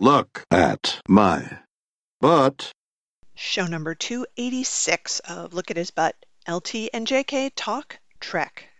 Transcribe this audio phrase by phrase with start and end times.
[0.00, 1.58] Look at my
[2.20, 2.72] butt.
[3.36, 6.16] Show number 286 of Look at His Butt.
[6.48, 8.70] LT and JK Talk Trek.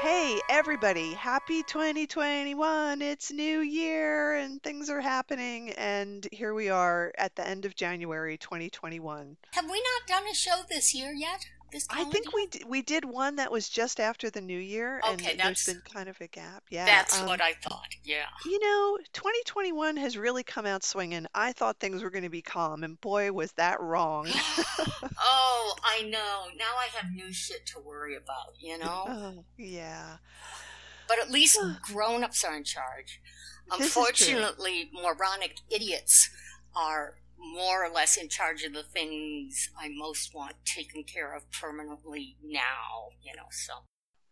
[0.00, 3.00] Hey, everybody, happy 2021.
[3.00, 5.70] It's New Year and things are happening.
[5.70, 9.38] And here we are at the end of January 2021.
[9.52, 11.46] Have we not done a show this year yet?
[11.76, 14.98] This I think we d- we did one that was just after the New Year,
[15.06, 16.62] and Okay, there's that's- been kind of a gap.
[16.70, 17.88] Yeah, That's um, what I thought.
[18.02, 18.24] Yeah.
[18.46, 21.26] You know, 2021 has really come out swinging.
[21.34, 24.26] I thought things were going to be calm, and boy, was that wrong.
[25.20, 26.44] oh, I know.
[26.56, 29.04] Now I have new shit to worry about, you know?
[29.06, 30.16] Oh, yeah.
[31.08, 33.20] But at least grown ups are in charge.
[33.70, 36.30] Unfortunately, moronic idiots
[36.74, 41.50] are more or less in charge of the things I most want taken care of
[41.52, 43.84] permanently now, you know, so.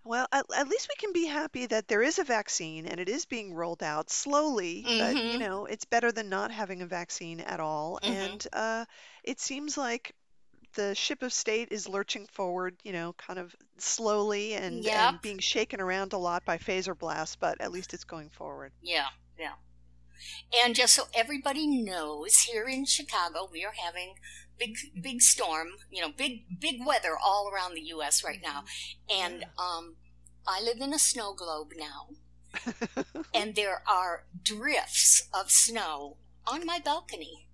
[0.05, 3.09] Well, at, at least we can be happy that there is a vaccine and it
[3.09, 5.39] is being rolled out slowly, but you Mhm.
[5.39, 7.99] know, it's better than not having a vaccine at all.
[8.03, 8.05] Mhm.
[8.05, 8.85] And uh,
[9.25, 10.15] it seems like
[10.75, 15.39] the ship of state is lurching forward, you know, kind of slowly and, and being
[15.41, 18.73] shaken around a lot by phaser blasts, but at least it's going forward.
[18.83, 19.55] Yeah, yeah.
[20.63, 24.15] And just so everybody knows, here in Chicago, we are having
[24.59, 25.69] big, big storm.
[25.91, 28.25] You know, big, big weather all around the U.S.
[28.25, 28.65] right now.
[29.13, 29.97] And um,
[30.47, 36.79] I live in a snow globe now, and there are drifts of snow on my
[36.79, 37.49] balcony.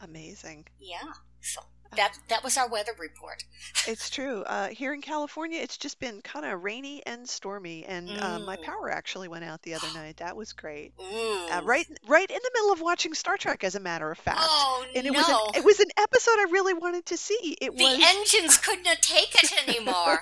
[0.00, 0.66] Amazing.
[0.78, 1.62] Yeah, so
[1.96, 3.44] that that was our weather report.
[3.88, 4.42] It's true.
[4.42, 8.56] Uh, here in California, it's just been kind of rainy and stormy, and uh, my
[8.56, 8.62] Mm.
[8.64, 10.16] power actually went out the other night.
[10.16, 10.92] That was great.
[11.00, 11.46] Ooh.
[11.52, 14.40] Uh, right, right in the middle of watching Star Trek, as a matter of fact.
[14.42, 15.18] Oh and it no!
[15.20, 17.56] was an, it was an episode I really wanted to see.
[17.60, 20.18] It the was engines couldn't take it anymore.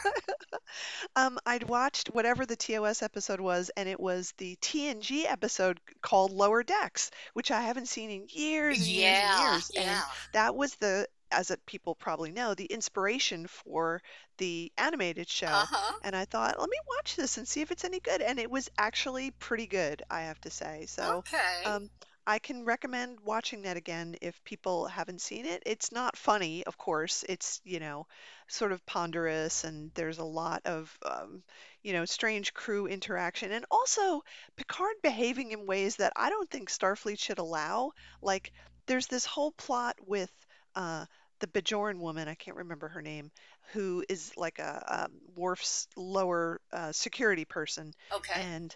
[1.17, 6.33] um I'd watched whatever the TOS episode was, and it was the TNG episode called
[6.33, 9.71] Lower Decks, which I haven't seen in years and years and yeah, years.
[9.77, 10.03] And yeah.
[10.33, 14.01] that was the, as people probably know, the inspiration for
[14.39, 15.47] the animated show.
[15.49, 16.01] Uh huh.
[16.03, 18.21] And I thought, let me watch this and see if it's any good.
[18.23, 20.87] And it was actually pretty good, I have to say.
[20.87, 21.65] So, Okay.
[21.65, 21.91] um,
[22.27, 25.63] I can recommend watching that again if people haven't seen it.
[25.67, 27.25] It's not funny, of course.
[27.29, 28.07] It's, you know,
[28.49, 31.43] sort of ponderous and there's a lot of, um,
[31.83, 34.23] you know, strange crew interaction and also
[34.57, 37.93] Picard behaving in ways that I don't think Starfleet should allow.
[38.23, 38.53] Like,
[38.87, 40.31] there's this whole plot with
[40.75, 41.07] uh,
[41.41, 43.31] the Bajoran woman, I can't remember her name,
[43.73, 48.35] who is like a, um Worf's lower uh, security person okay.
[48.35, 48.75] and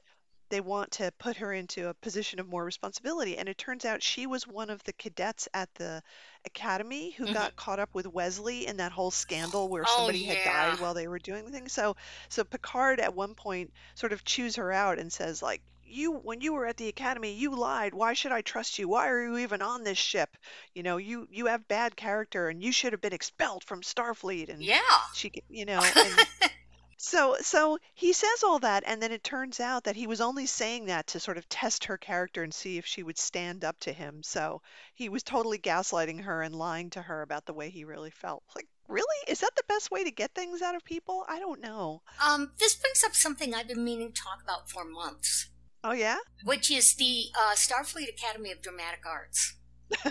[0.51, 3.37] they want to put her into a position of more responsibility.
[3.37, 6.03] And it turns out she was one of the cadets at the
[6.47, 7.29] academy who Mhm.
[7.29, 10.95] got caught up with Wesley in that whole scandal where Oh, somebody had died while
[10.95, 11.73] they were doing things.
[11.73, 11.97] So,
[12.31, 16.41] so Picard at one point sort of chews her out and says, like, you, when
[16.41, 17.95] you were at the academy, you lied.
[17.95, 18.89] Why should I trust you?
[18.89, 20.37] Why are you even on this ship?
[20.75, 24.49] You know, you you have bad character, and you should have been expelled from Starfleet.
[24.49, 24.81] And Yeah.
[25.15, 26.27] she, you know, and
[26.97, 30.47] so so he says all that, and then it turns out that he was only
[30.47, 33.79] saying that to sort of test her character and see if she would stand up
[33.81, 34.23] to him.
[34.23, 34.63] So
[34.95, 38.43] he was totally gaslighting her and lying to her about the way he really felt.
[38.57, 39.07] Like, really?
[39.29, 41.25] Is that the best way to get things out of people?
[41.29, 42.03] I don't know.
[42.25, 45.51] Um, this brings up something I've been meaning to talk about for months,
[45.85, 46.17] Oh yeah?
[46.45, 49.55] which is the uh, Starfleet Academy of Dramatic Arts,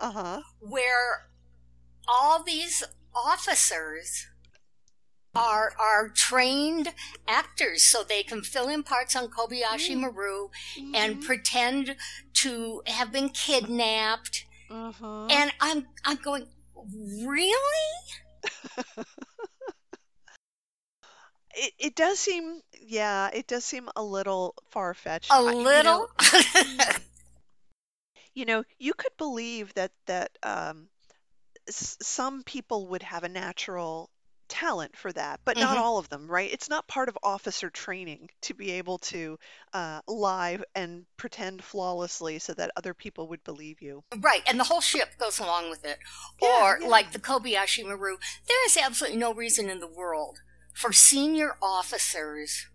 [0.00, 0.40] uh-huh.
[0.60, 1.28] where
[2.08, 4.26] all these officers
[5.34, 6.92] are are trained
[7.28, 10.00] actors, so they can fill in parts on Kobayashi Mm.
[10.00, 10.48] Maru
[10.94, 11.24] and Mhm.
[11.24, 11.96] pretend
[12.34, 14.44] to have been kidnapped.
[14.70, 15.26] Uh-huh.
[15.30, 17.92] And I'm I'm going, really?
[21.58, 25.30] It it does seem yeah, it does seem a little far-fetched.
[25.32, 26.08] A I- you know, little.
[28.34, 30.88] you know, you could believe that that um,
[31.68, 34.10] s- some people would have a natural
[34.48, 35.80] talent for that, but not Mhm.
[35.80, 36.52] all of them, right?
[36.52, 39.38] It's not part of officer training to be able to
[39.72, 44.04] uh, lie and pretend flawlessly so that other people would believe you.
[44.18, 45.98] Right, and the whole ship goes along with it.
[46.40, 46.86] Yeah, or yeah.
[46.86, 50.38] like the Kobayashi Maru, there is absolutely no reason in the world
[50.76, 52.66] for senior officers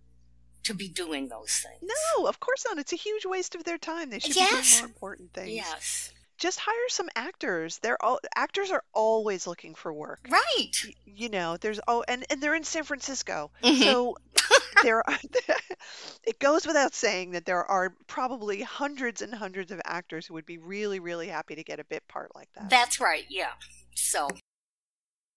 [0.63, 1.91] to be doing those things.
[2.17, 2.77] No, of course not.
[2.77, 4.09] It's a huge waste of their time.
[4.09, 5.51] They should be doing more important things.
[5.51, 6.11] Yes.
[6.37, 7.77] Just hire some actors.
[7.79, 10.27] They're all actors are always looking for work.
[10.29, 10.71] Right.
[10.83, 13.83] Y- You know, there's oh, and and they're in San Francisco, Mhm.
[13.83, 14.17] so
[14.83, 15.19] there are.
[16.23, 20.45] it goes without saying that there are probably hundreds and hundreds of actors who would
[20.47, 22.69] be really, really happy to get a bit part like that.
[22.71, 23.51] That's right, yeah.
[23.95, 24.29] So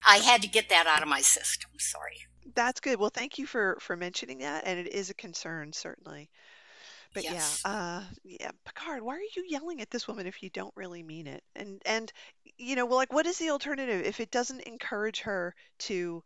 [0.07, 1.71] I had to get that out of my system.
[1.79, 2.21] Sorry.
[2.55, 2.99] That's good.
[2.99, 6.31] Well, thank you for for mentioning that, and it is a concern, certainly.
[7.15, 7.65] But yeah, Yes.
[7.65, 11.27] uh, yeah, Picard, why are you yelling at this woman if you don't really mean
[11.27, 11.43] it?
[11.55, 12.13] And and
[12.59, 16.23] you know, well, like, what is the alternative if it doesn't encourage her to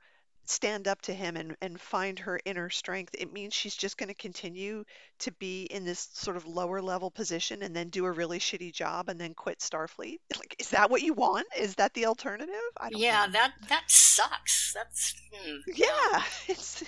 [0.49, 3.15] stand up to him and and find her inner strength?
[3.19, 4.85] It means she's just going to continue
[5.21, 8.73] to be in this sort of lower level position and then do a really shitty
[8.73, 10.19] job and then quit Starfleet.
[10.39, 11.47] Like, is that what you want?
[11.57, 12.55] Is that the alternative?
[12.79, 13.29] I don't Yeah, know.
[13.29, 14.73] that that sucks.
[14.75, 16.83] That's hmm, Yeah, it's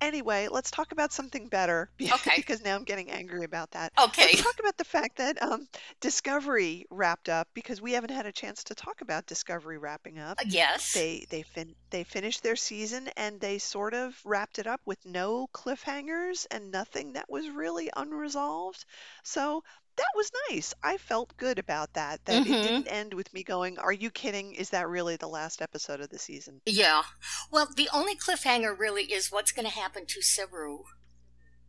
[0.00, 2.44] Anyway, let's talk about something better Okay.
[2.44, 3.92] because now I'm getting angry about that.
[3.98, 4.32] Okay.
[4.32, 5.66] Let's talk about the fact that um,
[6.00, 10.38] Discovery wrapped up because we haven't had a chance to talk about Discovery wrapping up.
[10.46, 10.94] Yes.
[10.94, 15.04] They they fin they finished their season and they sort of wrapped it up with
[15.04, 18.84] no cliffhangers and nothing that was really unresolved.
[19.22, 19.62] So
[19.96, 20.74] that was nice.
[20.82, 22.24] I felt good about that.
[22.24, 22.50] That Mhm.
[22.50, 24.54] it didn't end with me going, "Are you kidding?
[24.54, 27.02] Is that really the last episode of the season?" Yeah.
[27.50, 30.84] Well, the only cliffhanger really is what's going to happen to Saru.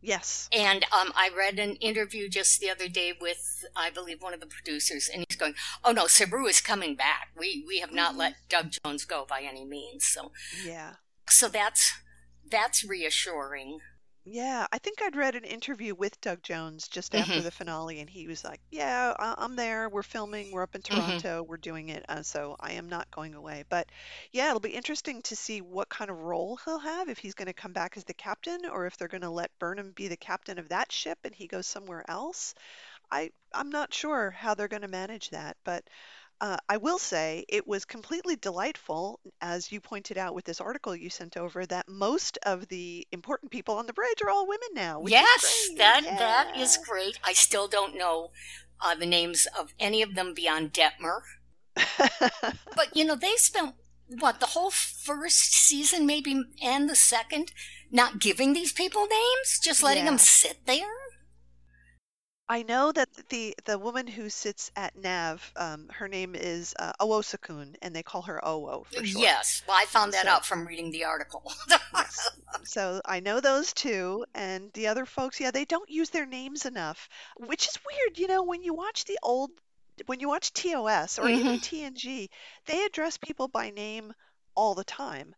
[0.02, 0.48] Yes.
[0.52, 4.40] And um, I read an interview just the other day with, I believe, one of
[4.40, 5.54] the producers, and he's going,
[5.84, 7.28] "Oh no, Saru is coming back.
[7.36, 8.18] We we have not Mhm.
[8.18, 10.32] let Doug Jones go by any means." So
[10.64, 10.94] Yeah.
[11.28, 11.92] so that's
[12.50, 13.80] that's reassuring.
[14.24, 17.42] Yeah, I think I'd read an interview with Doug Jones just after Mhm.
[17.42, 19.88] the finale, and he was like, "Yeah, I- I'm there.
[19.90, 20.50] We're filming.
[20.52, 21.22] We're up in Mhm.
[21.22, 21.42] Toronto.
[21.42, 22.04] We're doing it.
[22.08, 23.90] Uh, so I am not going away." But
[24.32, 27.46] yeah, it'll be interesting to see what kind of role he'll have, if he's going
[27.46, 30.16] to come back as the captain, or if they're going to let Burnham be the
[30.16, 32.54] captain of that ship and he goes somewhere else.
[33.10, 35.88] I I'm not sure how they're going to manage that, but
[36.40, 40.96] uh, I will say it was completely delightful, as you pointed out with this article
[40.96, 44.68] you sent over, that most of the important people on the bridge are all women
[44.74, 47.18] now, which yes, that that is great.
[47.24, 48.30] I still don't know
[48.80, 51.20] uh, the names of any of them beyond Detmer,
[52.76, 53.74] but you know they spent
[54.18, 57.52] what the whole first season, maybe and the second,
[57.90, 60.10] not giving these people names, just letting Yeah.
[60.10, 60.88] them sit there.
[62.50, 66.92] I know that the the woman who sits at Nav, um, her name is uh,
[67.00, 69.22] Owosekun, and they call her Owo for short.
[69.22, 71.44] Yes, well, I found that So- out from reading the article.
[71.94, 72.28] Yes.
[72.64, 76.66] So I know those two, and the other folks, yeah, they don't use their names
[76.66, 78.18] enough, which is weird.
[78.18, 79.50] You know, when you watch the old,
[80.06, 82.28] when you watch TOS or even TNG,
[82.66, 84.12] they address people by name
[84.56, 85.36] all the time.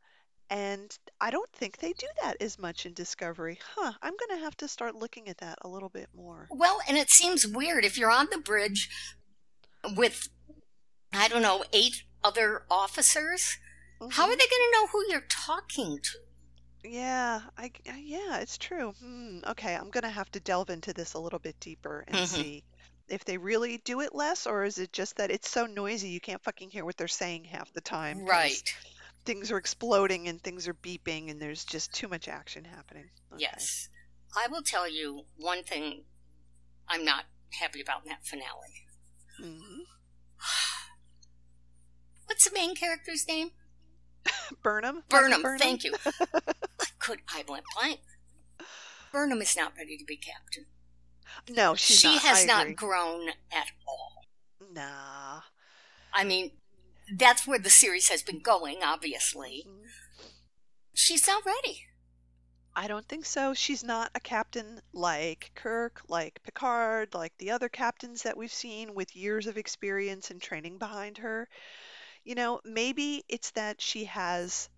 [0.53, 3.59] And I don't think they do that as much in Discovery.
[3.75, 6.47] Huh, I'm going to have to start looking at that a little bit more.
[6.51, 8.91] Well, and it seems weird if you're on the bridge
[9.97, 10.29] with,
[11.11, 13.57] I don't know, eight other officers.
[14.11, 14.39] How are Mhm.
[14.39, 16.19] they going to know who you're talking to?
[16.85, 18.93] Yeah, I, uh, yeah, it's true.
[19.01, 22.17] Hmm, okay, I'm going to have to delve into this a little bit deeper and
[22.17, 22.27] Mhm.
[22.27, 22.65] see
[23.09, 26.21] if they really do it less, or is it just that it's so noisy you
[26.21, 28.25] can't fucking hear what they're saying half the time.
[28.25, 28.75] Right.
[29.25, 33.09] Things are exploding and things are beeping and there's just too much action happening.
[33.33, 33.43] Okay.
[33.43, 33.89] Yes.
[34.37, 36.05] I will tell you one thing
[36.89, 37.25] I'm not
[37.61, 38.87] happy about in that finale.
[39.41, 39.81] Mhm.
[42.27, 43.51] What's the main character's name?
[44.63, 45.03] Burnham?
[45.11, 45.59] Michael Burnham.
[45.59, 45.95] Thank you.
[46.07, 48.01] I could I went blank.
[49.13, 50.67] Burnham is not ready to be captain.
[51.51, 52.23] No, she's she not.
[52.23, 52.75] has I not agree.
[52.75, 54.25] grown at all.
[54.73, 55.41] Nah.
[56.15, 56.53] I mean,
[57.11, 59.67] that's where the series has been going, obviously.
[59.67, 59.91] Mhm.
[60.95, 61.87] She's not ready.
[62.75, 63.55] I don't think so.
[63.55, 68.95] She's not a captain like Kirk, like Picard, like the other captains that we've seen
[68.95, 71.49] with years of experience and training behind her.
[72.25, 74.69] You know, maybe it's that she has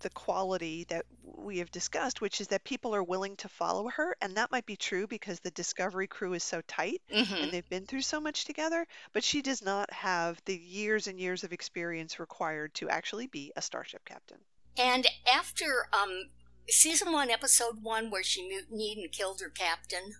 [0.00, 4.16] the quality that we have discussed, which is that people are willing to follow her.
[4.20, 7.68] And that might be true because the Discovery crew is so tight hmm and they've
[7.68, 8.86] been through so much together.
[9.12, 13.52] But she does not have the years and years of experience required to actually be
[13.56, 14.38] a starship captain.
[14.76, 16.30] And after um,
[16.68, 20.14] season one, episode one, where she mutinied and killed her captain,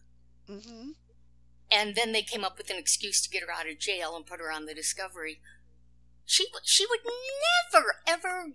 [0.47, 0.91] hmm
[1.71, 4.27] and then they came up with an excuse to get her out of jail and
[4.27, 5.41] put her on the Discovery.
[6.31, 7.01] She she would
[7.75, 8.53] never ever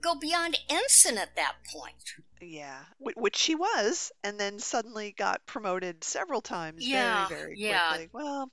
[0.00, 2.14] go beyond ensign at that point.
[2.40, 7.98] Yeah, which she was, and then suddenly got promoted several times Yeah, very, very yeah.
[7.98, 8.08] quickly.
[8.12, 8.50] Well,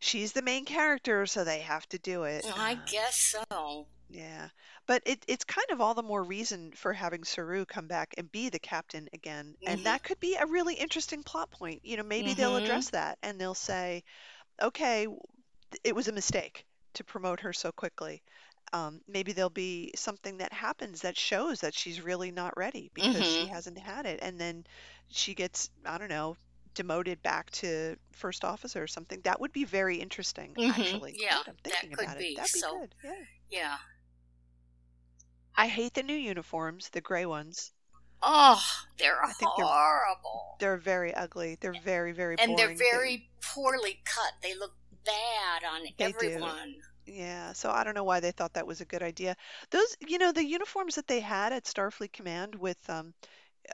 [0.00, 2.46] she's the main character, so they have to do it.
[2.56, 3.16] I Uh, guess
[3.50, 3.86] so.
[4.10, 4.48] yeah,
[4.86, 8.32] but it, it's kind of all the more reason for having Saru come back and
[8.32, 9.84] be the captain again, and Mhm.
[9.84, 11.80] that could be a really interesting plot point.
[11.84, 12.56] You know, maybe they'll Mhm.
[12.56, 14.02] address that and they'll say,
[14.62, 15.08] okay,
[15.84, 16.66] it was a mistake
[16.98, 18.22] to promote her so quickly.
[18.72, 23.24] Um, maybe there'll be something that happens that shows that she's really not ready because
[23.26, 23.48] she Mhm.
[23.48, 24.66] hasn't had it, and then
[25.08, 26.36] she gets, I don't know,
[26.74, 29.20] demoted back to first officer or something.
[29.22, 30.70] That would be very interesting, Mhm.
[30.78, 31.16] actually.
[31.18, 32.32] Yeah, that could be.
[32.32, 32.36] It.
[32.36, 32.94] That'd be So- good.
[33.02, 33.24] Yeah.
[33.50, 33.78] Yeah.
[35.56, 37.72] I hate the new uniforms, the gray ones.
[38.20, 38.62] Oh,
[38.98, 40.56] they're I think they're- horrible.
[40.60, 41.54] They're very ugly.
[41.60, 42.76] They're very, very and boring.
[42.76, 44.34] they're very poorly cut.
[44.42, 46.82] They look bad on They do.
[47.08, 49.36] Yeah, so I don't know why they thought that was a good idea.
[49.70, 53.14] Those, you know, the uniforms that they had at Starfleet Command with um,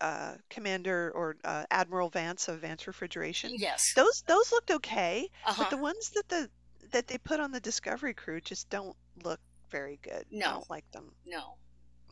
[0.00, 3.94] uh, Commander or uh, Admiral Vance of Vance Refrigeration, Yes.
[3.94, 5.56] those those looked okay, Uh-huh.
[5.58, 6.50] but the ones that the
[6.92, 10.26] that they put on the Discovery crew just don't look very good.
[10.46, 10.50] I No.
[10.52, 11.14] don't like them.
[11.26, 11.58] No.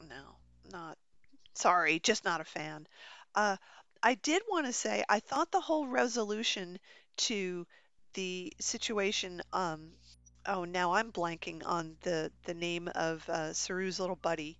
[0.08, 0.36] No,
[0.70, 0.98] not.
[1.54, 2.86] Sorry, just not a fan.
[3.34, 3.56] Uh,
[4.02, 6.78] I did want to say I thought the whole resolution
[7.18, 7.66] to
[8.14, 9.42] the situation.
[9.52, 9.92] Um,
[10.46, 14.58] oh, now I'm blanking on the the name of uh, Saru's little buddy.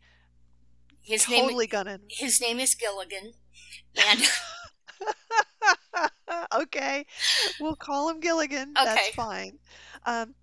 [1.03, 2.01] His name totally gonna.
[2.09, 3.33] his name is Gilligan.
[4.09, 4.21] And
[6.55, 7.05] okay,
[7.61, 8.73] we'll call him Gilligan.
[8.75, 9.59] That's fine.
[10.07, 10.35] Um,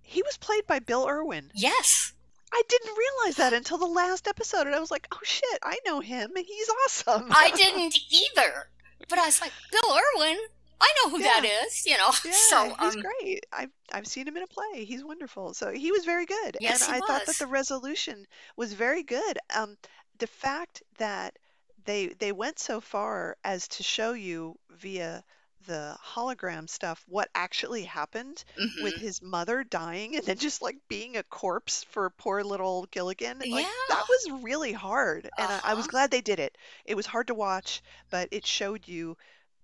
[0.00, 1.50] he was played by Bill Irwin.
[1.54, 2.12] yes.
[2.50, 5.76] I didn't realize that until the last episode, and I was like, "Oh shit, I
[5.84, 8.70] know him, and he's awesome." I didn't either.
[9.08, 10.38] But I was like, Bill Irwin,
[10.80, 12.10] I know who that is, you know.
[12.24, 13.46] Yeah, so he's um, great.
[13.52, 14.84] I've I've seen him in a play.
[14.84, 15.54] He's wonderful.
[15.54, 16.56] So he was very good.
[16.58, 19.38] Yes, and he I thought that the resolution was very good.
[19.54, 19.76] Um,
[20.18, 21.36] the fact that
[21.84, 25.24] they they went so far as to show you via
[25.66, 28.82] the hologram stuff what actually happened mhm.
[28.82, 33.44] with his mother dying and then just like being a corpse for poor little Gilligan.
[33.48, 33.70] Like Yeah.
[33.88, 35.28] that was really hard.
[35.38, 35.88] And I, I was Uh-huh.
[35.88, 36.56] glad they did it.
[36.84, 39.16] It was hard to watch, but it showed you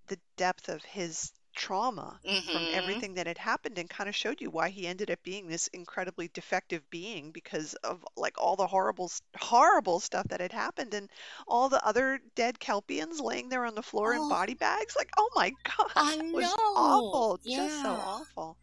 [0.07, 2.71] the depth of his trauma from Mhm.
[2.73, 5.67] everything that had happened and kind of showed you why he ended up being this
[5.69, 11.11] incredibly defective being because of like all the horrible horrible stuff that had happened and
[11.49, 14.27] all the other dead kelpians laying there on the floor in Oh.
[14.27, 16.55] body bags like oh my god I know.
[16.75, 18.57] awful just so awful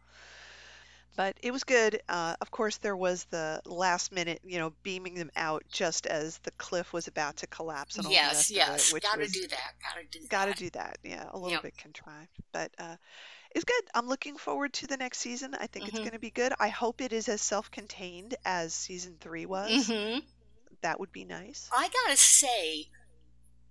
[1.16, 5.14] but it was good uh, of course there was the last minute you know beaming
[5.14, 8.50] them out just as the cliff was about to collapse and all the Yes, of
[8.50, 8.88] yes.
[8.88, 9.72] it which Gotta was do that.
[9.82, 10.56] Gotta do Got to that.
[10.56, 10.98] do that.
[11.04, 11.60] Yeah, a little Yep.
[11.60, 12.96] bit contrived, but uh,
[13.54, 13.82] it's good.
[13.94, 15.54] I'm looking forward to the next season.
[15.54, 16.02] I think it's Mhm.
[16.02, 16.52] going to be good.
[16.60, 19.94] I hope it is as self-contained as season three was.
[19.94, 20.18] hmm
[20.82, 21.72] That would be nice.
[21.72, 22.90] I gotta say,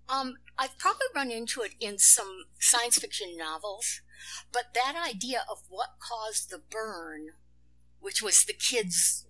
[0.10, 4.02] um, I've probably run into it in some science fiction novels,
[4.52, 7.30] but that idea of what caused the burn,
[8.00, 9.26] which was the kid's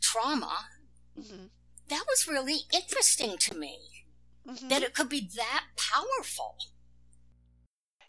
[0.00, 0.68] trauma,
[1.16, 1.46] hmm
[1.88, 4.04] that was really interesting to me.
[4.46, 6.58] hmm That it could be that powerful.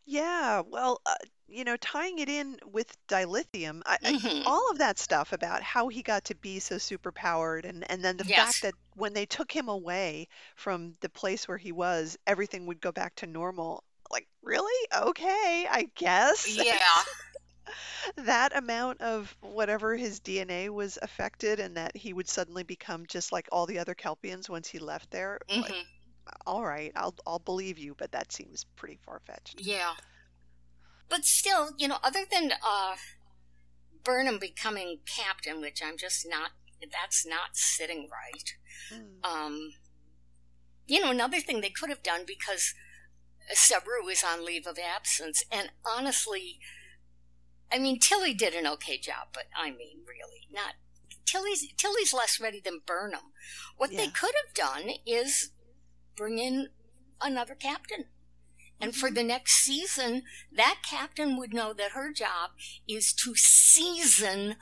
[0.06, 0.60] Yeah.
[0.62, 1.16] Well, uh,
[1.48, 4.44] you know, tying it in with dilithium, I, I- Mhm.
[4.44, 8.18] all of that stuff about how he got to be so superpowered, and and then
[8.18, 8.36] the Yes.
[8.36, 12.82] fact that when they took him away from the place where he was, everything would
[12.82, 13.84] go back to normal.
[14.12, 14.88] Like, really?
[14.96, 16.56] Okay, I guess.
[16.56, 16.80] Yeah.
[18.18, 23.32] that amount of whatever his DNA was affected and that he would suddenly become just
[23.32, 25.40] like all the other Kelpians once he left there.
[25.50, 25.82] like, hmm
[26.46, 29.62] all right, I'll I'll believe you, but that seems pretty far-fetched.
[29.62, 29.94] Yeah.
[31.08, 32.96] But still, you know, other than uh,
[34.04, 36.52] Burnham becoming captain, which I'm just not,
[36.92, 38.54] that's not sitting right.
[38.94, 39.28] Mm.
[39.28, 39.72] Um,
[40.88, 42.74] you know, another thing they could have done because
[43.54, 46.60] Saru is on leave of absence, and honestly,
[47.72, 50.74] I mean, Tilly did an okay job, but I mean, really, not
[51.26, 51.66] Tilly's.
[51.78, 53.34] Tilly's less ready than Burnham.
[53.78, 55.52] What they could have done is
[56.16, 56.70] bring in
[57.22, 58.06] another captain.
[58.82, 59.16] And for Mhm.
[59.16, 62.52] the next season, that captain would know that her job
[62.88, 64.58] is to season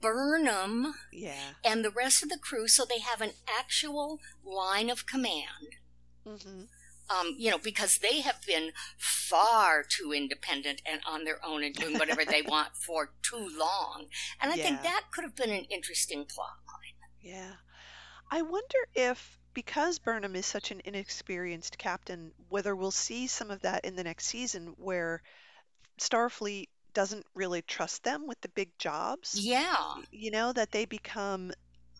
[0.00, 1.54] Burnham Yeah.
[1.64, 5.76] and the rest of the crew so they have an actual line of command.
[6.24, 6.64] hmm
[7.12, 11.74] Um, you know, because they have been far too independent and on their own and
[11.74, 14.06] doing whatever they want for too long.
[14.40, 17.10] And I think that could have been an interesting plot line.
[17.20, 17.52] Yeah.
[18.30, 23.60] I wonder if because Burnham is such an inexperienced captain, whether we'll see some of
[23.62, 25.22] that in the next season where
[25.98, 29.38] Starfleet doesn't really trust them with the big jobs.
[29.38, 29.94] Yeah.
[30.10, 31.52] You know, that they become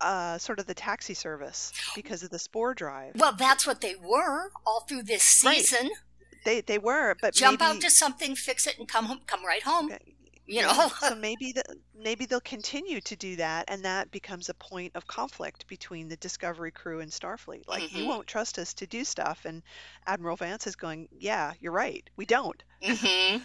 [0.02, 3.12] uh, sort of the taxi service because of the spore drive.
[3.16, 5.86] Well, that's what they were all through this season.
[5.88, 5.96] Right.
[6.44, 9.44] They they were, but Jump maybe, out to something, fix it, and come home, come
[9.44, 9.86] right home.
[9.92, 10.14] Okay.
[10.44, 10.88] You know.
[11.00, 11.62] so maybe the,
[11.96, 16.16] maybe they'll continue to do that, and that becomes a point of conflict between the
[16.16, 17.68] Discovery crew and Starfleet.
[17.68, 18.08] Like, you Mhm.
[18.08, 19.62] won't trust us to do stuff, and
[20.08, 23.36] Admiral Vance is going, "Yeah, you're right, we don't." hmm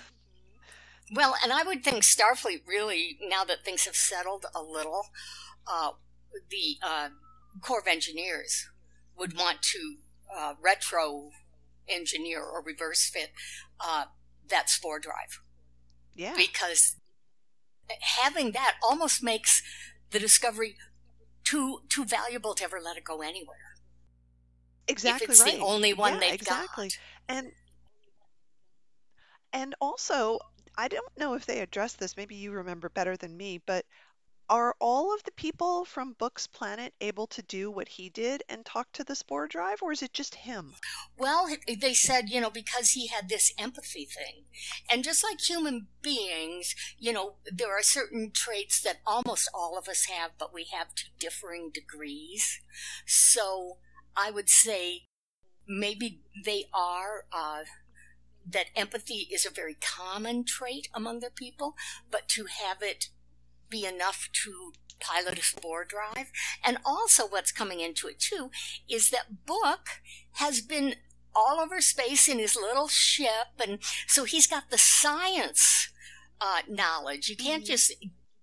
[1.13, 5.05] Well, and I would think Starfleet really, now that things have settled a little,
[5.67, 5.91] uh,
[6.49, 7.09] the uh,
[7.61, 8.67] Corps of Engineers
[9.17, 9.95] would want to
[10.35, 11.31] uh, retro
[11.89, 13.31] engineer or reverse fit
[13.79, 14.05] uh,
[14.49, 15.41] that spore drive
[16.15, 16.95] Yeah, because
[18.01, 19.61] having that almost makes
[20.11, 20.75] the Discovery
[21.43, 23.75] too too valuable to ever let it go anywhere.
[24.87, 25.55] Exactly if it's right.
[25.55, 26.89] the only one yeah, they've exactly.
[26.89, 26.97] got.
[27.35, 27.51] And
[29.53, 30.39] and also,
[30.77, 32.17] I don't know if they addressed this.
[32.17, 33.85] Maybe you remember better than me, but
[34.49, 38.65] are all of the people from Books Planet able to do what he did and
[38.65, 40.73] talk to the spore drive, or is it just him?
[41.17, 41.47] Well,
[41.79, 44.45] they said, you know, because he had this empathy thing.
[44.89, 49.87] And just like human beings, you know, there are certain traits that almost all of
[49.87, 52.59] us have, but we have to differing degrees.
[53.05, 53.77] So
[54.15, 55.03] I would say
[55.67, 57.63] maybe they are, uh,
[58.49, 61.75] that empathy is a very common trait among their people,
[62.09, 63.09] but to have it
[63.69, 66.31] be enough to pilot a spore drive.
[66.65, 68.49] And also what's coming into it too
[68.89, 69.87] is that Book
[70.33, 70.95] has been
[71.35, 73.47] all over space in his little ship.
[73.63, 75.89] And so he's got the science
[76.41, 77.29] uh, knowledge.
[77.29, 77.67] You can't Mm-hmm.
[77.71, 77.93] just,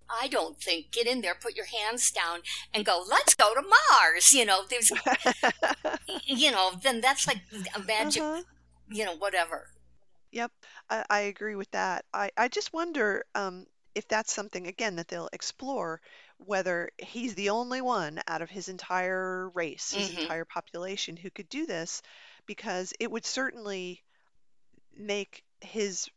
[0.09, 2.39] I don't think, get in there, put your hands down
[2.73, 4.31] and go, let's go to Mars.
[4.33, 4.91] You know, there's,
[6.25, 7.41] you know, then that's like
[7.75, 8.43] a magic, Uh-huh.
[8.89, 9.71] you know, whatever.
[10.31, 10.51] Yep,
[10.89, 12.05] I, I agree with that.
[12.13, 16.01] I, I just wonder um, if that's something, again, that they'll explore,
[16.37, 20.11] whether he's the only one out of his entire race, his Mhm.
[20.11, 22.01] entire population who could do this,
[22.45, 24.03] because it would certainly
[24.95, 26.09] make his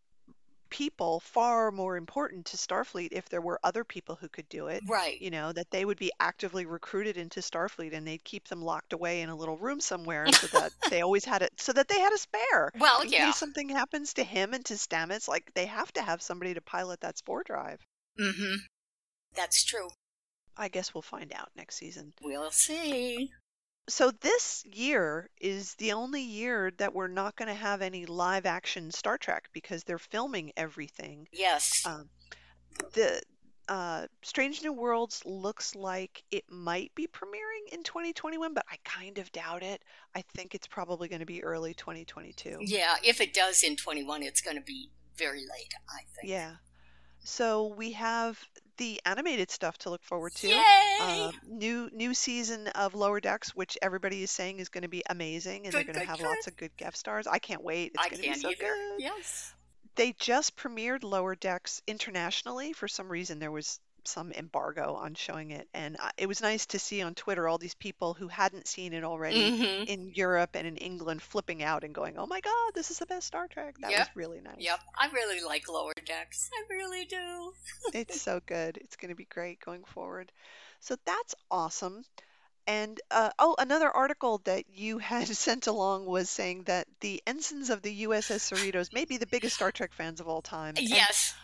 [0.70, 4.82] people far more important to Starfleet if there were other people who could do it.
[4.86, 5.20] Right.
[5.20, 8.92] You know, that they would be actively recruited into Starfleet and they'd keep them locked
[8.92, 12.00] away in a little room somewhere so that they always had it, so that they
[12.00, 13.26] had a spare Well, in yeah.
[13.26, 16.60] case something happens to him and to Stamets, like they have to have somebody to
[16.60, 17.80] pilot that spore drive.
[18.20, 18.56] Mm-hmm.
[19.34, 19.88] That's true.
[20.56, 22.12] I guess we'll find out next season.
[22.22, 23.30] We'll see.
[23.88, 28.46] So this year is the only year that we're not going to have any live
[28.46, 31.26] action Star Trek because they're filming everything.
[31.32, 31.84] Yes.
[31.86, 32.08] Um,
[32.92, 33.22] the
[33.68, 39.18] uh, Strange New Worlds looks like it might be premiering in 2021, but I kind
[39.18, 39.82] of doubt it.
[40.14, 42.58] I think it's probably going to be early 2022.
[42.60, 46.30] yeah, if it does in 21, it's going to be very late, I think.
[46.30, 46.52] Yeah.
[47.24, 48.38] So we have
[48.78, 50.48] the animated stuff to look forward to.
[50.48, 50.98] Yay!
[51.00, 55.02] Uh, new new season of Lower Decks, which everybody is saying is going to be
[55.10, 57.26] amazing, and they're going to good, have lots of good guest stars.
[57.26, 57.92] I can't wait.
[57.94, 58.58] It's going to be so either.
[58.58, 59.00] good.
[59.00, 59.54] Yes.
[59.96, 62.72] They just premiered Lower Decks internationally.
[62.72, 66.78] For some reason, there was some embargo on showing it, and it was nice to
[66.78, 69.84] see on Twitter all these people who hadn't seen it already Mm-hmm.
[69.84, 73.06] in Europe and in England flipping out and going, "Oh my God, this is the
[73.06, 73.98] best Star Trek!" That Yep.
[74.00, 74.56] was really nice.
[74.58, 74.80] Yep.
[74.98, 76.50] I really like Lower Decks.
[76.54, 77.52] I really do.
[77.94, 78.76] It's so good.
[78.78, 80.32] It's going to be great going forward.
[80.80, 82.04] So that's awesome.
[82.66, 87.70] And uh, oh, another article that you had sent along was saying that the ensigns
[87.70, 90.74] of the USS Cerritos may be the biggest Star Trek fans of all time.
[90.78, 91.34] Yes.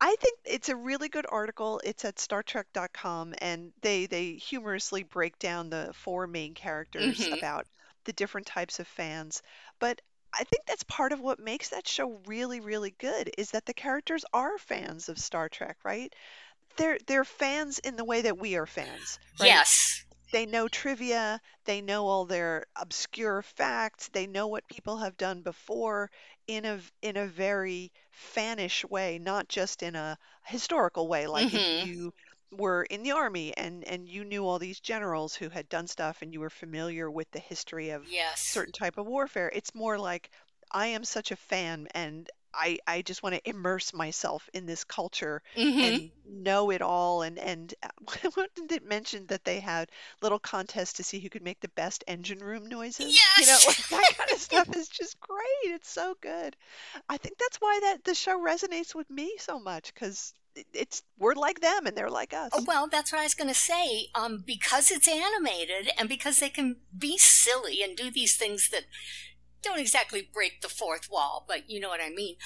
[0.00, 1.80] I think it's a really good article.
[1.84, 7.32] It's at StarTrek.com, and they they humorously break down the four main characters Mhm.
[7.32, 7.66] about
[8.04, 9.42] the different types of fans.
[9.78, 10.00] But
[10.32, 13.74] I think that's part of what makes that show really, really good is that the
[13.74, 16.12] characters are fans of Star Trek, right?
[16.76, 19.64] They're they're fans in the way that we are fans, right?
[19.64, 20.04] Yes.
[20.32, 25.42] They know trivia, they know all their obscure facts, they know what people have done
[25.42, 26.10] before
[26.48, 31.64] in a in a very fanish way, not just in a historical way, like if
[31.64, 31.84] mm-hmm.
[31.84, 32.12] you
[32.50, 36.22] were in the army and and you knew all these generals who had done stuff
[36.22, 38.42] and you were familiar with the history of Yes.
[38.42, 39.50] certain type of warfare.
[39.54, 40.30] It's more like
[40.72, 44.84] I am such a fan and I I just want to immerse myself in this
[44.84, 45.80] culture Mm-hmm.
[45.86, 47.88] and know it all and and uh,
[48.34, 49.90] what did it mention that they had
[50.22, 53.66] little contests to see who could make the best engine room noises you know Yes.
[53.66, 56.56] like that kind of stuff is just great it's so good
[57.08, 60.34] i think that's why that the show resonates with me so much because
[60.74, 63.48] it's we're like them and they're like us Oh, Well, that's what I was going
[63.48, 64.08] to say.
[64.14, 68.84] Um, because it's animated and because they can be silly and do these things that
[69.68, 72.36] don't exactly break the fourth wall, but you know what I mean.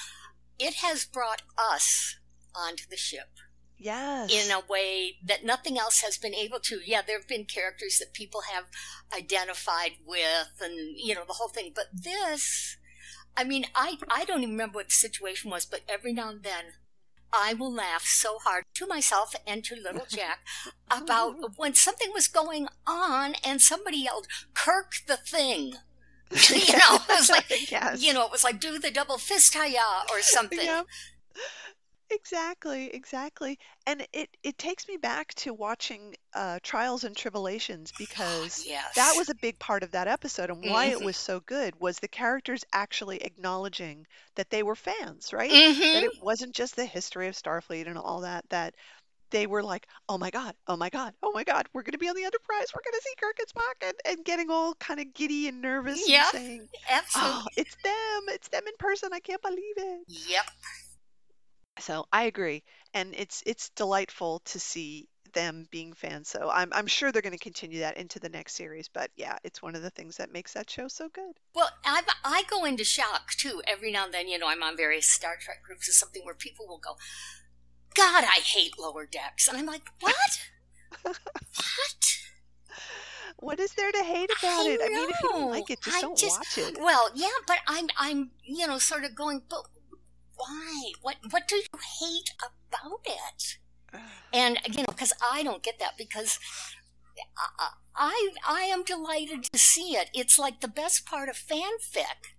[0.59, 2.17] It has brought us
[2.55, 3.29] onto the ship
[3.77, 6.79] yes in a way that nothing else has been able to.
[6.85, 8.65] Yeah, there have been characters that people have
[9.15, 11.71] identified with and, you know, the whole thing.
[11.75, 12.77] But this,
[13.35, 16.43] I mean, I, I don't even remember what the situation was, but every now and
[16.43, 16.65] then
[17.33, 20.39] I will laugh so hard to myself and to little Jack
[20.89, 25.73] about when something was going on and somebody yelled, Kirk the thing.
[26.49, 29.53] you know, it was like, yes you know, it was like, do the double fist
[29.55, 30.59] hiya or something.
[30.65, 30.87] Yep.
[32.09, 33.57] Exactly, exactly.
[33.87, 38.93] And it it takes me back to watching uh Trials and Tribulations because yes.
[38.93, 41.03] that was a big part of that episode and why it Mhm.
[41.03, 45.59] was so good was the characters actually acknowledging that they were fans, right?
[45.59, 45.79] Mhm.
[45.91, 48.75] That it wasn't just the history of Starfleet and all that, that
[49.33, 51.97] they were like, "Oh my God, oh my God, oh my God, we're going to
[51.97, 52.67] be on the Enterprise.
[52.73, 55.61] We're going to see Kirk and Spock," and, and getting all kind of giddy and
[55.61, 57.33] nervous Yeah, and saying, oh, absolutely.
[57.35, 58.21] "Oh, it's them!
[58.35, 59.09] It's them in person!
[59.11, 60.45] I can't believe it!" Yep.
[61.79, 66.29] So I agree, and it's it's delightful to see them being fans.
[66.29, 68.87] So I'm I'm sure they're going to continue that into the next series.
[68.87, 71.33] But yeah, it's one of the things that makes that show so good.
[71.55, 74.27] Well, I, I go into shock too every now and then.
[74.27, 76.95] You know, I'm on various Star Trek groups or something where people will go,
[77.95, 79.47] God, I hate lower decks.
[79.47, 80.15] And I'm like, what?
[81.03, 81.15] what?
[83.37, 84.81] What is there to hate about I it?
[84.83, 86.77] I mean, if you don't like it, just I don't just- watch it.
[86.79, 89.63] Well, yeah, but I'm, I'm, you know, sort of going, but
[90.35, 90.91] why?
[91.01, 91.63] What, what do you
[91.99, 93.57] hate about it?
[94.33, 96.39] And you know, because I don't get that because
[97.59, 100.09] I, I, I am delighted to see it.
[100.15, 102.31] It's like the best part of fanfic,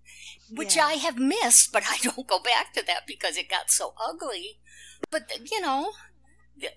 [0.51, 0.87] which Yeah.
[0.87, 4.59] I have missed, but I don't go back to that because it got so ugly.
[5.11, 5.93] But you know,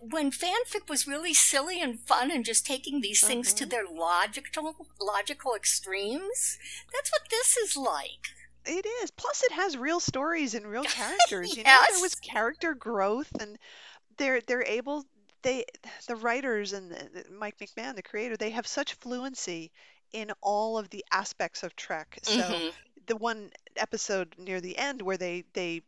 [0.01, 3.69] when fanfic was really silly and fun and just taking these things to Mhm.
[3.69, 6.57] their logical logical extremes,
[6.93, 8.29] that's what this is like.
[8.65, 9.11] It is.
[9.11, 11.55] Plus, it has real stories and real characters.
[11.57, 13.57] You know, there was character growth, and
[14.17, 15.05] they're they're able.
[15.43, 15.65] They
[16.07, 19.71] the writers and the, Mike McMahan, the creator, they have such fluency
[20.13, 22.19] in all of the aspects of Trek.
[22.23, 22.73] So Mhm.
[23.07, 25.83] the one episode near the end where they they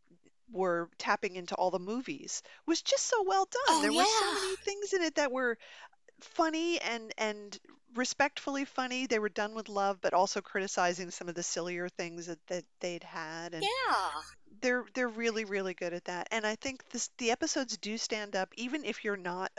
[0.51, 3.79] were tapping into all the movies was just so well done.
[3.79, 5.57] Oh, there were so many things in it that were
[6.21, 7.57] funny and and
[7.95, 9.07] respectfully funny.
[9.07, 12.65] They were done with love, but also criticizing some of the sillier things that, that
[12.81, 13.53] they'd had.
[13.53, 14.21] And Yeah.
[14.61, 16.27] they're they're really really good at that.
[16.31, 19.51] And I think this the episodes do stand up, even if you're not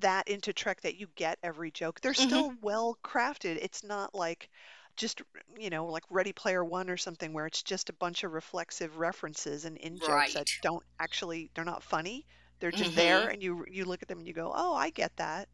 [0.00, 2.00] that into Trek that you get every joke.
[2.00, 2.42] They're Mhm.
[2.42, 3.58] still well crafted.
[3.62, 4.48] It's not like
[4.96, 5.22] just
[5.58, 8.96] you know like Ready Player One or something where it's just a bunch of reflexive
[8.98, 12.26] references and in jokes that don't actually they're not funny.
[12.60, 12.96] They're just Mhm.
[12.96, 15.48] there, and you you look at them and you go, oh, I get that.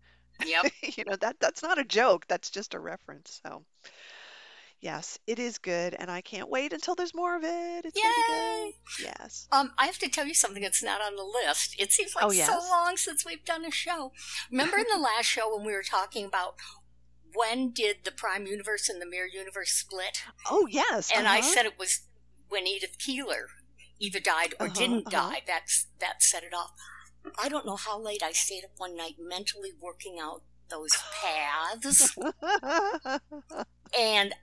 [0.44, 0.72] Yep.
[0.96, 2.26] you know that that's not a joke.
[2.28, 3.40] That's just a reference.
[3.44, 3.64] So
[4.80, 7.84] yes, it is good, and I can't wait until there's more of it.
[7.84, 8.72] It's gonna be Yay!
[8.98, 9.04] good.
[9.18, 9.48] Yes.
[9.50, 11.74] Um, I have to tell you something that's not on the list.
[11.78, 14.12] It seems like Oh, so long since we've done a show.
[14.50, 16.54] Remember in the last show when we were talking about
[17.34, 20.22] when did the Prime Universe and the Mirror Universe split?
[20.50, 21.10] Oh yes.
[21.14, 21.48] And I uh-huh.
[21.48, 22.00] said it was
[22.48, 23.48] when Edith Keeler
[23.98, 25.30] either died or Uh-huh, didn't uh-huh.
[25.30, 25.42] die.
[25.46, 26.72] That's that set it off.
[27.40, 32.16] I don't know how late I stayed up one night mentally working out those paths.
[33.98, 34.34] and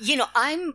[0.00, 0.74] you know i'm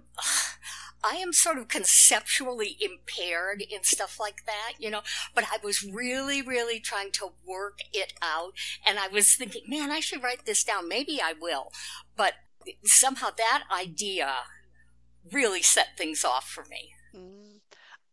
[1.05, 5.01] i am sort of conceptually impaired in stuff like that you know
[5.33, 8.53] but i was really really trying to work it out
[8.85, 10.87] and i was thinking man i should write this down.
[10.87, 11.71] Maybe i will.
[12.15, 12.33] But
[12.83, 14.33] somehow that idea
[15.31, 16.93] really set things off for me.
[17.15, 17.44] Mm.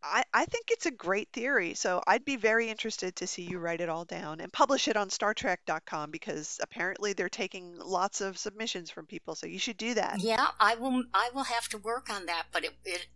[0.03, 1.73] I, I think it's a great theory.
[1.73, 4.97] So I'd be very interested to see you write it all down and publish it
[4.97, 9.35] on StarTrek.com because apparently they're taking lots of submissions from people.
[9.35, 10.21] So you should do that.
[10.21, 13.07] yeah i will i will have to work on that but it, it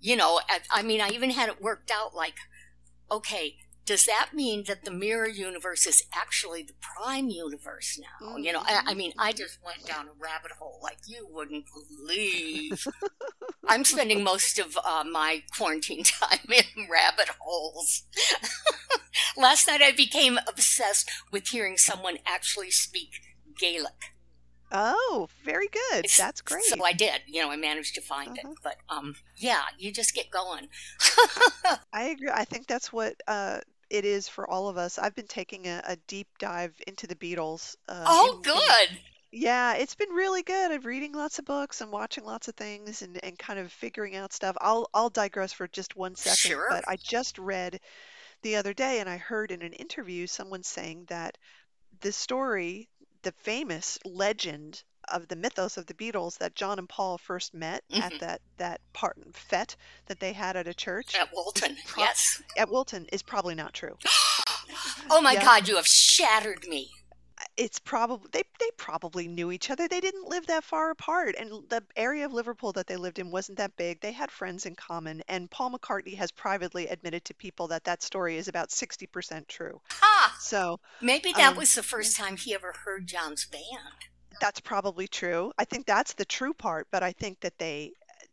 [0.00, 2.34] you know I, I mean i even had it worked out like
[3.10, 3.56] okay
[3.90, 8.62] does that mean that the mirror universe is actually the prime universe now you know
[8.64, 12.86] I, I mean i just went down a rabbit hole like you wouldn't believe
[13.68, 18.04] i'm spending most of uh, my quarantine time in rabbit holes
[19.36, 23.10] last night i became obsessed with hearing someone actually speak
[23.58, 24.14] gaelic
[24.72, 26.06] Oh, very good.
[26.16, 26.62] That's great.
[26.62, 27.22] So I did.
[27.26, 28.52] You know, I managed to find Uh-huh.
[28.52, 28.58] it.
[28.62, 30.68] But um, yeah, you just get going.
[31.92, 32.30] I agree.
[32.32, 33.58] I think that's what uh,
[33.90, 34.98] it is for all of us.
[34.98, 37.76] I've been taking a, a deep dive into the Beatles.
[37.88, 38.98] Uh, oh, in- in- good.
[39.32, 40.72] Yeah, it's been really good.
[40.72, 44.16] I'm reading lots of books and watching lots of things and, and kind of figuring
[44.16, 44.56] out stuff.
[44.60, 46.66] I'll I'll digress for just one second, Sure.
[46.68, 47.78] but I just read
[48.42, 51.38] the other day and I heard in an interview someone saying that
[52.00, 52.88] the story,
[53.22, 57.84] the famous legend of the mythos of the Beatles that John and Paul first met
[57.92, 58.18] at Mhm.
[58.20, 62.42] that that part fete that they had at a church At Walton, pro- yes.
[62.56, 63.96] at Woolton is probably not true.
[65.10, 65.42] Oh my Yeah.
[65.44, 66.90] God, you have shattered me.
[67.56, 69.88] it's probably they they probably knew each other.
[69.88, 73.30] They didn't live that far apart, and the area of Liverpool that they lived in
[73.30, 74.00] wasn't that big.
[74.00, 78.02] They had friends in common, and Paul McCartney has privately admitted to people that that
[78.02, 79.80] story is about 60% true.
[79.90, 80.36] Ha!
[80.38, 84.06] So Maybe that Um, was the first time he ever heard John's band.
[84.40, 85.52] That's probably true.
[85.58, 87.92] I think that's the true part, but I think that they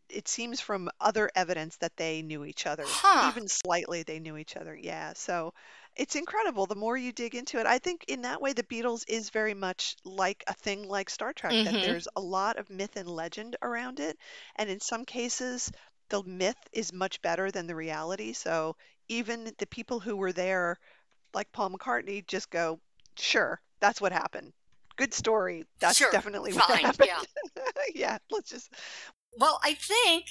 [0.09, 2.97] it seems from other evidence that they knew each other.
[3.01, 3.21] Huh.
[3.21, 4.75] Even slightly they knew each other.
[4.75, 5.13] Yeah.
[5.15, 5.53] So
[5.95, 6.65] it's incredible.
[6.65, 9.53] The more you dig into it, I think in that way the Beatles is very
[9.53, 11.81] much like a thing like Star Trek, that Mhm.
[11.81, 14.17] there's a lot of myth and legend around it.
[14.55, 15.71] And in some cases,
[16.09, 18.33] the myth is much better than the reality.
[18.33, 18.75] So
[19.09, 20.77] even the people who were there
[21.33, 22.79] like Paul McCartney, just go,
[23.17, 24.53] sure, that's what happened.
[24.97, 25.65] Good story.
[25.79, 27.09] That's Sure, definitely what fine, happened.
[27.09, 27.63] yeah.
[27.95, 28.73] yeah, let's just.
[29.37, 30.25] Well, I think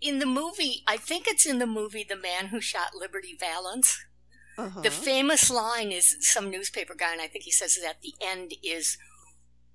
[0.00, 3.98] in the movie, I think it's in the movie The Man Who Shot Liberty Valance.
[4.56, 4.80] Uh-huh.
[4.80, 8.14] The famous line is some newspaper guy, and I think he says it at the
[8.20, 8.98] end is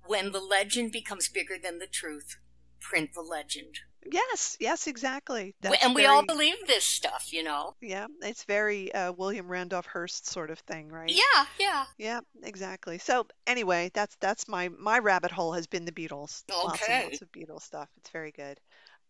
[0.06, 2.36] when the legend becomes bigger than the truth,
[2.80, 3.76] print the legend.
[4.10, 5.54] Yes, yes, exactly.
[5.60, 7.74] That's and we all believe this stuff, you know?
[7.80, 11.10] Yeah, it's very uh, William Randolph Hearst sort of thing, right?
[11.10, 11.86] Yeah, yeah.
[11.98, 12.98] Yeah, exactly.
[12.98, 16.44] So anyway, that's that's my my rabbit hole has been the Beatles.
[16.62, 16.88] Lots Okay.
[16.88, 17.88] lots of Beatles stuff.
[17.98, 18.60] It's very good.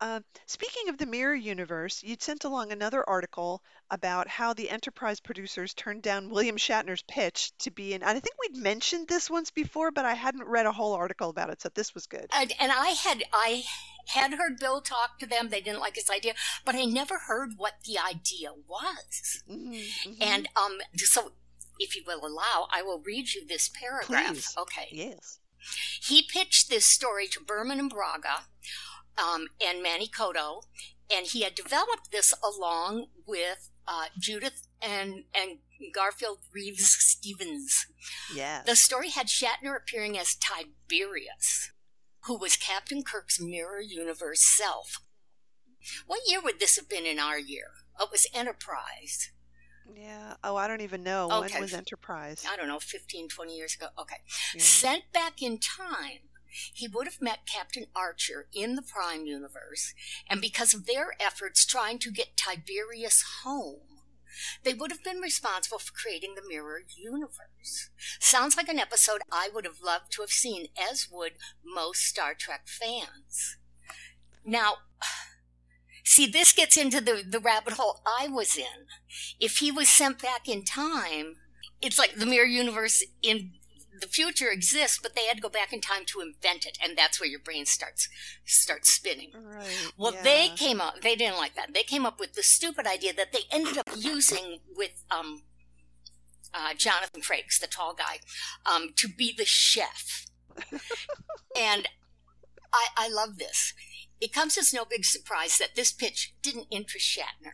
[0.00, 5.20] Uh, speaking of the Mirror Universe, you'd sent along another article about how the Enterprise
[5.20, 8.02] producers turned down William Shatner's pitch to be in.
[8.02, 11.30] And I think we'd mentioned this once before, but I hadn't read a whole article
[11.30, 12.26] about it, so this was good.
[12.32, 13.64] And, and I had I
[14.08, 15.48] had heard Bill talk to them.
[15.48, 19.42] They didn't like his idea, but I never heard what the idea was.
[19.48, 20.16] Mhm, mhm.
[20.20, 21.32] And um, so,
[21.78, 24.34] if you will allow, I will read you this paragraph.
[24.34, 24.54] Please.
[24.58, 24.88] Okay.
[24.90, 25.38] yes.
[26.02, 28.46] He pitched this story to Berman and Braga
[29.18, 30.62] um, and Manny Coto,
[31.12, 35.58] and he had developed this along with uh, Judith and and
[35.94, 37.86] Garfield Reeves Stevens.
[38.34, 38.66] Yes.
[38.66, 41.72] The story had Shatner appearing as Tiberius,
[42.24, 45.00] who was Captain Kirk's mirror universe self.
[46.06, 47.66] What year would this have been in our year?
[47.98, 49.30] Oh, it was Enterprise.
[49.94, 50.34] Yeah.
[50.42, 51.28] Oh, I don't even know.
[51.30, 51.54] Okay.
[51.54, 52.44] When was Enterprise?
[52.50, 53.86] I don't know, 15, 20 years ago.
[53.98, 54.16] Okay.
[54.54, 54.62] Yeah.
[54.62, 56.30] Sent back in time,
[56.72, 59.94] he would have met Captain Archer in the Prime universe,
[60.28, 63.80] and because of their efforts trying to get Tiberius home,
[64.64, 67.90] they would have been responsible for creating the mirror universe.
[68.18, 71.32] Sounds like an episode I would have loved to have seen, as would
[71.64, 73.56] most Star Trek fans.
[74.44, 74.74] Now,
[76.04, 78.86] see, this gets into the, the rabbit hole I was in.
[79.40, 81.36] If he was sent back in time,
[81.80, 83.52] it's like the mirror universe in
[84.00, 86.96] the future exists, but they had to go back in time to invent it, and
[86.96, 88.08] that's where your brain starts
[88.44, 89.30] starts spinning.
[89.34, 89.92] Right.
[89.96, 91.00] Well, they came up.
[91.02, 91.74] They didn't like that.
[91.74, 95.42] They came up with the stupid idea that they ended up using with um,
[96.52, 98.18] uh, Jonathan Frakes, the tall guy,
[98.66, 100.26] um, to be the chef.
[101.58, 101.88] and
[102.72, 103.74] I, I love this.
[104.20, 107.52] It comes as no big surprise that this pitch didn't interest Shatner.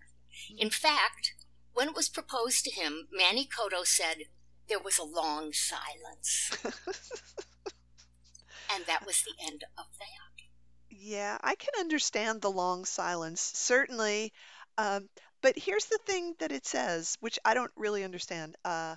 [0.57, 1.35] In fact,
[1.73, 4.25] when it was proposed to him, Manny Coto said
[4.71, 6.51] there was a long silence,
[8.75, 10.45] and that was the end of that.
[10.89, 14.33] Yeah, I can understand the long silence, certainly.
[14.79, 15.09] Um,
[15.43, 18.57] but here's the thing that it says, which I don't really understand.
[18.65, 18.97] Uh,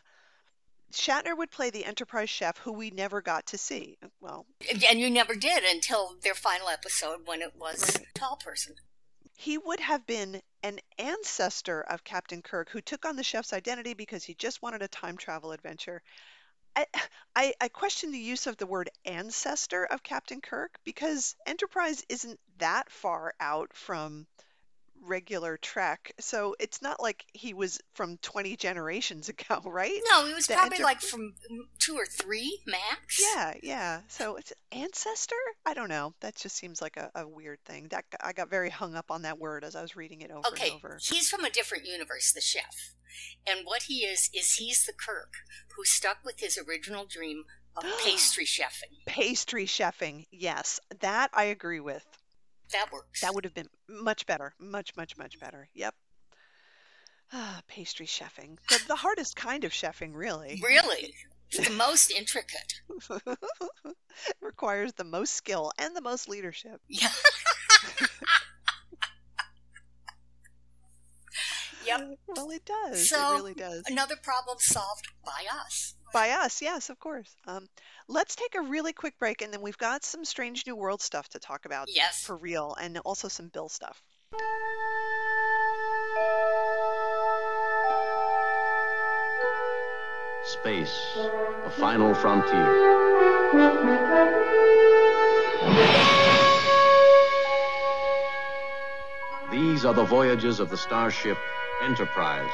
[0.93, 3.97] Shatner would play the Enterprise chef who we never got to see.
[4.21, 4.45] Well,
[4.89, 8.75] And you never did until their final episode when it was Tall Person.
[9.43, 13.93] He would have been an ancestor of Captain Kirk who took on the chef's identity
[13.93, 16.01] because he just wanted a time travel adventure.
[16.77, 16.85] I,
[17.35, 22.39] I, I question the use of the word ancestor of Captain Kirk because Enterprise isn't
[22.59, 24.27] that far out from
[25.05, 26.13] regular Trek.
[26.19, 29.99] So it's not like he was from 20 generations ago, right?
[30.11, 31.33] No, it was The probably enter- like from
[31.79, 33.21] two or three max.
[33.21, 34.01] Yeah, yeah.
[34.07, 35.35] So it's ancestor?
[35.65, 36.13] I don't know.
[36.21, 37.87] That just seems like a, a weird thing.
[37.89, 40.47] That I got very hung up on that word as I was reading it over
[40.49, 40.97] Okay, and over.
[41.01, 42.93] he's from a different universe, the chef.
[43.47, 45.33] And what he is, is he's the Kirk
[45.75, 47.43] who stuck with his original dream
[47.75, 49.05] of pastry chefing.
[49.05, 50.25] Pastry chefing.
[50.31, 52.05] Yes, that I agree with.
[52.71, 53.21] That works.
[53.21, 54.53] That would have been much better.
[54.59, 55.69] Much, much, much better.
[55.73, 55.93] Yep.
[57.31, 58.57] Ah, pastry chefing.
[58.69, 60.61] The, the hardest kind of chefing, really.
[60.63, 61.13] Really?
[61.55, 62.81] The most intricate.
[64.41, 66.81] Requires the most skill and the most leadership.
[66.87, 67.09] Yeah.
[71.85, 72.17] yep.
[72.25, 73.07] Well, it does.
[73.07, 73.83] So, it really does.
[73.87, 75.93] Another problem solved by us.
[76.13, 77.35] By us, yes, of course.
[77.47, 77.67] Um,
[78.07, 81.27] let's take a really quick break, and then we've got some Strange New World stuff
[81.29, 82.21] to talk about Yes.
[82.23, 84.01] for real, and also some Bill stuff.
[90.45, 91.17] Space,
[91.65, 92.69] a final frontier.
[99.51, 101.37] These are the voyages of the starship
[101.81, 102.51] Enterprise.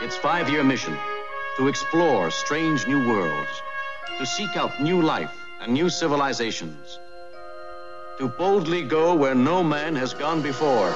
[0.00, 0.96] Its five year mission
[1.56, 3.62] to explore strange new worlds,
[4.18, 6.98] to seek out new life and new civilizations,
[8.18, 10.90] to boldly go where no man has gone before.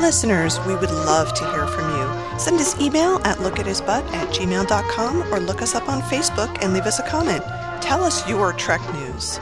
[0.00, 2.38] Listeners, we would love to hear from you.
[2.38, 6.86] Send us email at lookathisbutt at gmail.com or look us up on Facebook and leave
[6.86, 7.42] us a comment.
[7.80, 9.38] Tell us your Trek news.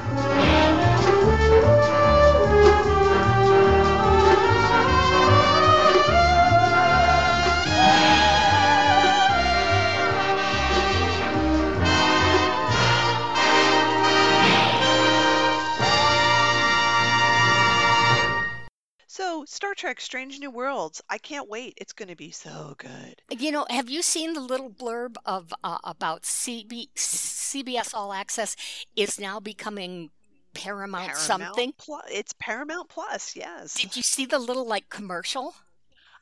[19.83, 21.75] Trek Strange New Worlds, I can't wait.
[21.77, 23.21] It's going to be so good.
[23.37, 28.55] You know, have you seen the little blurb of uh, about CB, CBS All Access
[28.95, 30.11] is now becoming
[30.55, 31.73] Paramount, Paramount something?
[31.79, 33.75] Plus, it's Paramount Plus, yes.
[33.75, 35.53] Did you see the little like commercial?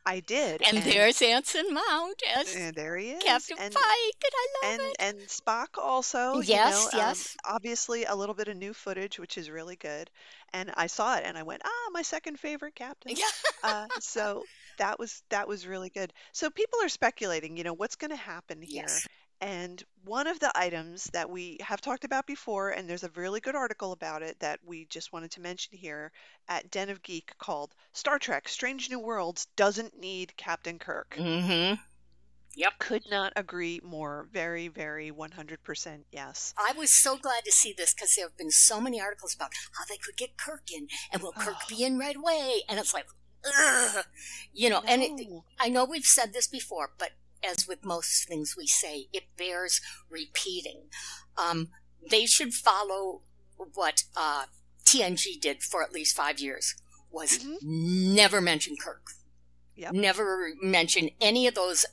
[0.06, 0.62] I did.
[0.62, 3.22] And, there's Anson Mount as and there he is.
[3.22, 4.96] Captain and, Pike, and I love and it.
[4.98, 6.40] and Spock also.
[6.40, 7.36] Yes, you know, um, yes.
[7.44, 10.10] obviously, a little bit of new footage, which is really good.
[10.52, 13.24] And I saw it, and I went, "Ah, my second favorite captain." Yeah.
[13.62, 14.44] Uh, so
[14.78, 16.12] that was that was really good.
[16.32, 18.84] So people are speculating, you know, what's going to happen here.
[18.86, 19.06] Yes.
[19.40, 23.40] And one of the items that we have talked about before, and there's a really
[23.40, 26.12] good article about it that we just wanted to mention here
[26.48, 31.16] at Den of Geek called Star Trek Strange New Worlds Doesn't Need Captain Kirk.
[31.18, 31.80] Mm-hmm.
[32.56, 32.72] Yep.
[32.80, 34.26] Could not agree more.
[34.32, 36.52] Very, very 100% yes.
[36.58, 39.52] I was so glad to see this because there have been so many articles about
[39.78, 42.62] how they could get Kirk in, and will Kirk be in right away?
[42.68, 43.06] And it's like,
[43.46, 44.04] ugh,
[44.52, 44.82] you know.
[44.86, 45.12] And it,
[45.58, 47.12] I know we've said this before, but
[47.44, 50.84] as with most things we say, it bears repeating.
[51.36, 51.68] Um,
[52.10, 53.22] they should follow
[53.74, 54.44] what uh,
[54.84, 56.74] TNG did for at least five years.
[57.10, 57.62] Was Mhm.
[57.62, 59.12] never mention Kirk.
[59.76, 59.92] Yep.
[59.94, 61.84] Never mention any of those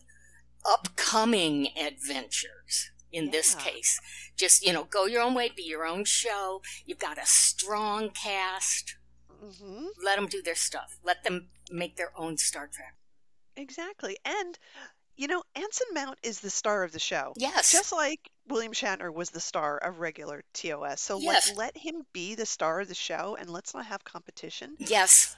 [0.65, 2.91] upcoming adventures.
[3.11, 3.99] In this case,
[4.35, 6.61] just you know, go your own way, be your own show.
[6.85, 8.95] You've got a strong cast.
[9.39, 10.99] hmm Let them do their stuff.
[11.03, 12.95] Let them make their own Star Trek.
[13.55, 14.17] Exactly.
[14.25, 14.59] And,
[15.17, 17.33] you know, Anson Mount is the star of the show.
[17.35, 17.71] Yes.
[17.71, 21.01] Just like William Shatner was the star of regular TOS.
[21.01, 21.49] So Yes.
[21.49, 24.75] like, let him be the star of the show and let's not have competition.
[24.79, 25.35] yes.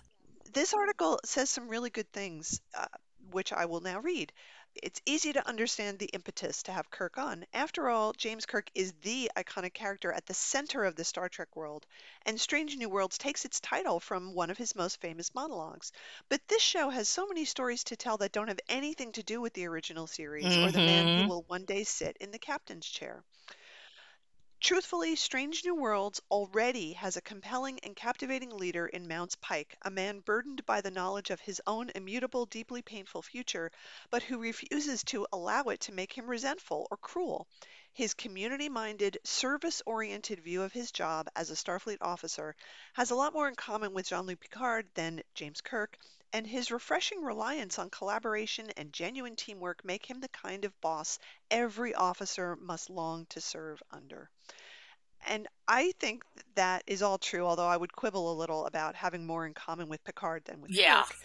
[0.53, 2.85] This article says some really good things, uh,
[3.31, 4.33] which I will now read.
[4.81, 7.45] It's easy to understand the impetus to have Kirk on.
[7.53, 11.55] After all, James Kirk is the iconic character at the center of the Star Trek
[11.55, 11.85] world,
[12.25, 15.91] and Strange New Worlds takes its title from one of his most famous monologues.
[16.29, 19.41] But this show has so many stories to tell that don't have anything to do
[19.41, 21.29] with the original series or the man who mm-hmm.
[21.29, 23.23] will one day sit in the captain's chair.
[24.61, 29.89] Truthfully, Strange New Worlds already has a compelling and captivating leader in Mounts Pike, a
[29.89, 33.71] man burdened by the knowledge of his own immutable, deeply painful future,
[34.09, 37.47] but who refuses to allow it to make him resentful or cruel.
[37.99, 42.55] His community minded, service oriented view of his job as a Starfleet officer
[42.93, 45.97] has a lot more in common with Jean Luc Picard than James Kirk,
[46.31, 51.19] and his refreshing reliance on collaboration and genuine teamwork make him the kind of boss
[51.51, 54.29] every officer must long to serve under.
[55.27, 56.23] And I think
[56.55, 59.89] that is all true, although I would quibble a little about having more in common
[59.89, 61.03] with Picard than with Yeah.
[61.03, 61.17] Kirk.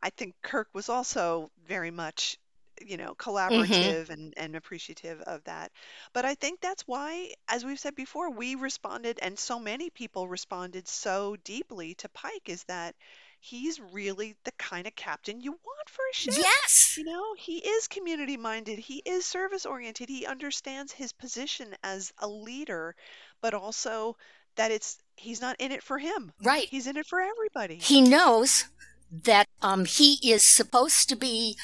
[0.00, 2.38] I think Kirk was also very much,
[2.80, 5.70] you know, collaborative and, and appreciative of that.
[6.12, 10.28] But I think that's why, as we've said before, we responded, and so many people
[10.28, 12.94] responded so deeply to Pike, is that
[13.40, 16.34] he's really the kind of captain you want for a ship.
[16.36, 16.94] Yes.
[16.98, 22.12] You know, he is community minded, he is service oriented, he understands his position as
[22.18, 22.94] a leader,
[23.40, 24.16] but also
[24.56, 26.32] that it's he's not in it for him.
[26.42, 26.68] Right.
[26.68, 27.76] He's in it for everybody.
[27.76, 28.66] He knows
[29.10, 31.56] that um, he is supposed to be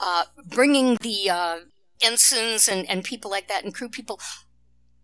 [0.00, 1.58] uh, bringing the uh,
[2.02, 4.20] ensigns and, and people like that and crew people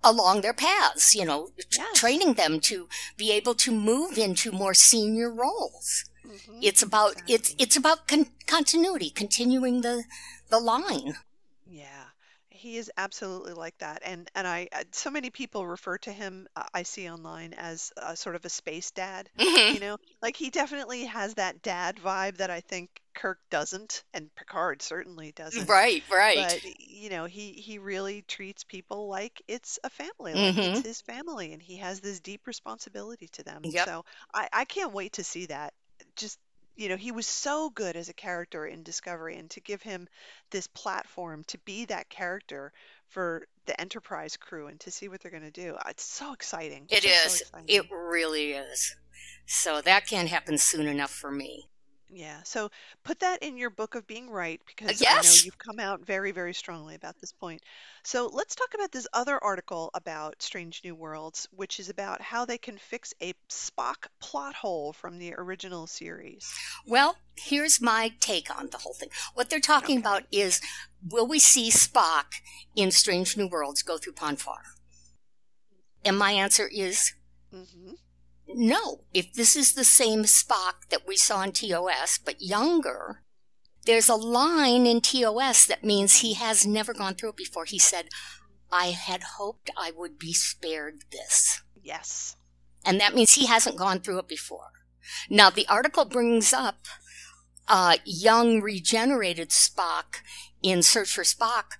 [0.03, 1.88] along their paths, you know, Yes.
[1.94, 6.05] training them to be able to move into more senior roles.
[6.24, 7.57] Mhm, It's about it's exactly.
[7.59, 10.05] it's about con- continuity, continuing the
[10.50, 11.16] the line.
[11.64, 12.05] Yeah,
[12.50, 16.46] he is absolutely like that, and and I uh, so many people refer to him
[16.57, 19.31] uh, I see online as a, sort of a space dad.
[19.38, 19.74] Mhm.
[19.74, 24.35] You know, like he definitely has that dad vibe that I think Kirk doesn't, and
[24.35, 25.68] Picard certainly doesn't.
[25.68, 26.37] Right, right.
[26.37, 30.85] But you know, he he really treats people like it's a family, like it's Mhm.
[30.85, 33.62] his family, and he has this deep responsibility to them.
[33.64, 33.85] Yep.
[33.85, 35.74] So I I can't wait to see that.
[36.16, 36.38] Just
[36.76, 40.09] you know, he was so good as a character in Discovery, and to give him
[40.50, 42.72] this platform to be that character
[43.09, 46.87] for the Enterprise crew and to see what they're going to do, it's so exciting.
[46.88, 47.75] It Just so exciting.
[47.77, 48.96] It really is.
[49.46, 51.68] So that can't happen soon enough for me.
[52.13, 52.71] Yeah, so
[53.04, 55.37] put that in your book of being right because I know yes.
[55.37, 57.63] you've come out very, very strongly about this point.
[58.02, 62.44] So let's talk about this other article about Strange New Worlds, which is about how
[62.44, 66.61] they can fix a Spock plot hole from the original series.
[66.87, 69.11] Well, here's my take on the whole thing.
[69.35, 69.98] What they're talking Okay.
[69.98, 70.61] about is
[71.08, 72.35] will we see Spock
[72.77, 74.63] in Strange New Worlds go through Pon farr?
[76.04, 77.13] And my answer is
[77.52, 77.94] hmm
[78.55, 79.05] no.
[79.13, 83.23] If this is the same Spock that we saw in TOS, but younger,
[83.87, 87.65] there's a line in TOS that means he has never gone through it before.
[87.65, 88.09] He said,
[88.71, 91.63] I had hoped I would be spared this.
[91.83, 92.37] Yes.
[92.85, 94.71] And that means he hasn't gone through it before.
[95.29, 96.87] Now, the article brings up
[97.69, 100.23] uh, young regenerated Spock
[100.63, 101.73] in Search for Spock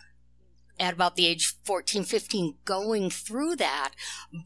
[0.81, 3.93] at about the age 14, 15 going through that,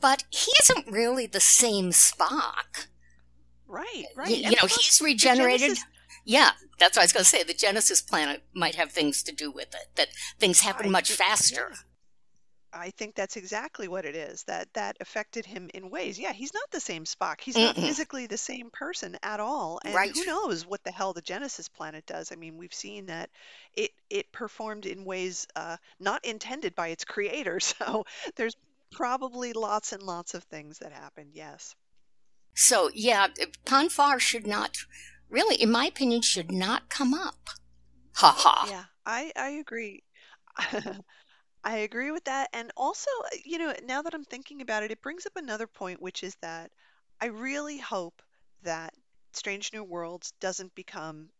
[0.01, 2.89] but he isn't really the same Spock.
[3.67, 4.29] Right, right.
[4.29, 5.61] You, you know, he's regenerated.
[5.61, 5.85] Genesis...
[6.25, 7.43] Yeah, that's what I was going to say.
[7.43, 10.09] The Genesis planet might have things to do with it, that
[10.39, 11.69] things happen I much faster.
[11.71, 11.77] Yeah.
[12.75, 14.43] I think that's exactly what it is.
[14.45, 16.19] That that affected him in ways.
[16.19, 17.41] Yeah, he's not the same Spock.
[17.41, 17.83] He's not Mm-mm.
[17.83, 19.81] physically the same person at all.
[19.85, 20.15] And right.
[20.15, 22.33] who knows what the hell the Genesis planet does?
[22.33, 23.31] I mean, we've seen that
[23.75, 27.61] it it performed in ways uh, not intended by its creator.
[27.65, 28.05] So
[28.37, 28.57] there's
[28.93, 31.31] probably lots and lots of things that happened.
[31.33, 31.75] Yes.
[32.55, 33.29] So yeah,
[33.65, 34.77] Pon farr should not
[35.29, 37.49] really, in my opinion, should not come up.
[38.15, 38.67] Ha ha.
[38.69, 40.03] Yeah, I I agree.
[41.65, 42.51] I agree with that.
[42.53, 45.67] And also, uh, you know, now that I'm thinking about it, it brings up another
[45.67, 46.73] point, which is that
[47.21, 48.23] I really hope
[48.63, 48.95] that
[49.33, 51.31] Strange New Worlds doesn't become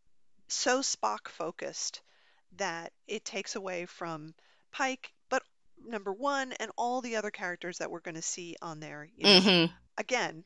[0.49, 2.03] so Spock focused
[2.57, 4.35] that it takes away from
[4.73, 5.43] Pike, but
[5.79, 9.09] number one, and all the other characters that we're going to see on there.
[9.17, 9.67] You know, hmm
[9.99, 10.45] again,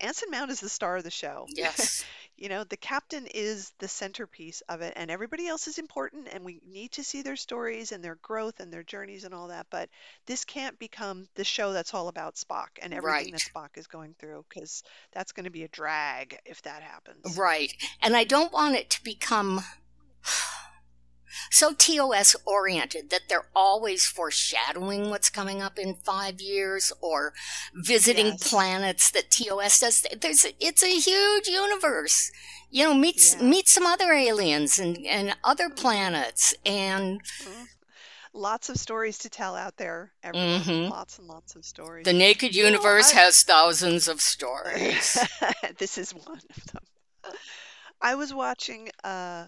[0.00, 1.50] Anson Mount is the star of the show.
[1.56, 2.04] Yes.
[2.38, 6.44] you know, the captain is the centerpiece of it, and everybody else is important, and
[6.44, 9.66] we need to see their stories and their growth and their journeys and all that.
[9.70, 9.88] But
[10.26, 14.14] this can't become the show that's all about Spock and everything that Spock is going
[14.18, 14.82] through, because
[15.12, 17.36] that's going to be a drag if that happens.
[17.36, 17.72] Right.
[18.02, 19.60] And I don't want it to become
[21.50, 27.32] so TOS oriented that they're always foreshadowing what's coming up in five years or
[27.74, 28.48] visiting yes.
[28.48, 30.06] planets that TOS does.
[30.20, 32.30] There's it's a huge universe.
[32.70, 33.42] You know, meet yeah.
[33.42, 37.64] meet some other aliens and, and other planets and mm-hmm.
[38.34, 40.12] lots of stories to tell out there.
[40.24, 40.90] Mm-hmm.
[40.90, 42.04] Lots and lots of stories.
[42.04, 45.18] The naked universe you know, has thousands of stories.
[45.78, 46.82] this is one of them.
[48.00, 49.46] I was watching uh,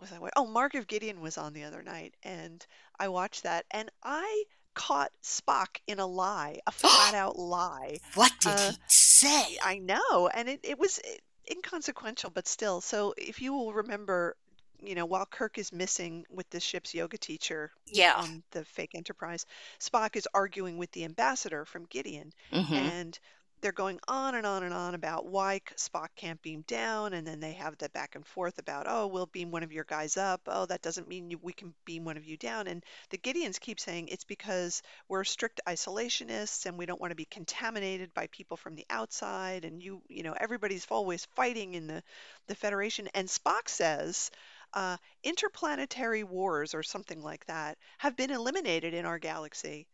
[0.00, 0.18] was I?
[0.36, 2.64] Oh, Mark of Gideon was on the other night, and
[2.98, 4.44] I watched that, and I
[4.74, 7.98] caught Spock in a lie, a flat out lie.
[8.14, 9.58] What did uh, he say?
[9.62, 11.16] I know, and it, it was eh,
[11.50, 12.80] inconsequential, but still.
[12.80, 14.36] So if you will remember,
[14.82, 18.14] you know, while Kirk is missing with the ship's yoga teacher yeah.
[18.16, 19.44] on the fake Enterprise,
[19.78, 22.74] Spock is arguing with the ambassador from Gideon, mm-hmm.
[22.74, 23.18] and
[23.60, 27.40] they're going on and on and on about why Spock can't beam down, and then
[27.40, 30.40] they have the back and forth about, oh, we'll beam one of your guys up.
[30.46, 32.66] Oh, that doesn't mean you, we can beam one of you down.
[32.66, 37.16] And the Gideons keep saying it's because we're strict isolationists and we don't want to
[37.16, 39.64] be contaminated by people from the outside.
[39.64, 42.02] And you, you know, everybody's always fighting in the
[42.48, 43.08] the Federation.
[43.14, 44.30] And Spock says.
[44.72, 49.88] Uh, interplanetary wars or something like that have been eliminated in our galaxy.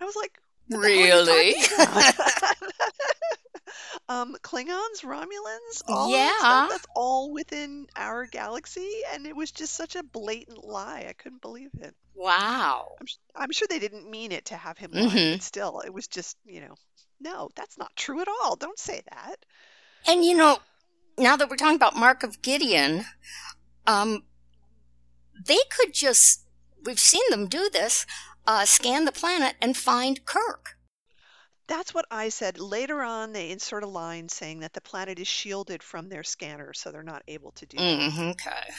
[0.00, 0.38] I was like,
[0.70, 1.54] Really?
[4.08, 9.74] um, Klingons, Romulans, all yeah, that that's all within our galaxy, and it was just
[9.74, 11.06] such a blatant lie.
[11.08, 11.94] I couldn't believe it.
[12.14, 12.92] Wow.
[13.00, 13.06] I'm,
[13.36, 15.32] I'm sure they didn't mean it to have him lie, mm-hmm.
[15.34, 16.74] but still, it was just you know,
[17.20, 18.56] no, that's not true at all.
[18.56, 19.36] Don't say that.
[20.06, 20.58] And you know,
[21.18, 23.04] now that we're talking about Mark of Gideon,
[23.86, 24.24] um,
[25.46, 26.46] they could just
[26.84, 28.06] we've seen them do this
[28.46, 30.76] uh, scan the planet and find Kirk.
[31.66, 32.58] That's what I said.
[32.58, 36.72] Later on, they insert a line saying that the planet is shielded from their scanner,
[36.72, 37.84] so they're not able to do that.
[37.84, 38.72] Mm, okay.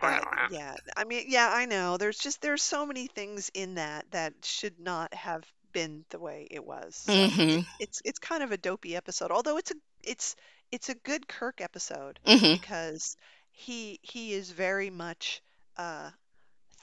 [0.00, 1.96] But, yeah, I mean, yeah, I know.
[1.96, 6.46] There's just there's so many things in that that should not have been the way
[6.50, 6.94] it was.
[6.94, 7.60] So mm-hmm.
[7.80, 10.36] It's it's kind of a dopey episode, although it's a it's
[10.70, 12.54] it's a good Kirk episode mm-hmm.
[12.54, 13.16] because
[13.50, 15.42] he he is very much
[15.76, 16.10] uh,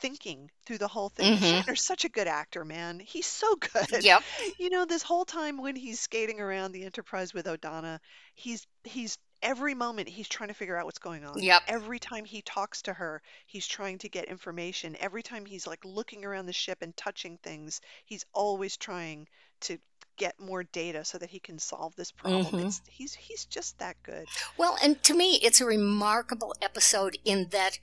[0.01, 1.37] thinking through the whole thing.
[1.37, 1.45] Mm-hmm.
[1.45, 2.99] Shatner's such a good actor, man.
[2.99, 4.03] He's so good.
[4.03, 4.23] Yep.
[4.59, 7.99] You know, this whole time when he's skating around the Enterprise with Odona,
[8.35, 11.41] he's he's every moment he's trying to figure out what's going on.
[11.41, 11.61] Yep.
[11.67, 14.95] Every time he talks to her, he's trying to get information.
[14.99, 19.27] Every time he's like looking around the ship and touching things, he's always trying
[19.61, 19.77] to
[20.17, 22.45] get more data so that he can solve this problem.
[22.45, 22.69] Mm-hmm.
[22.89, 24.27] he's he's just that good.
[24.57, 27.79] Well, and to me, it's a remarkable episode in that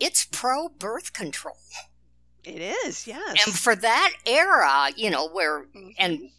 [0.00, 1.56] it's pro birth control.
[2.44, 3.46] It is, yes.
[3.46, 5.90] And for that era, you know, where, mm-hmm.
[5.98, 6.30] and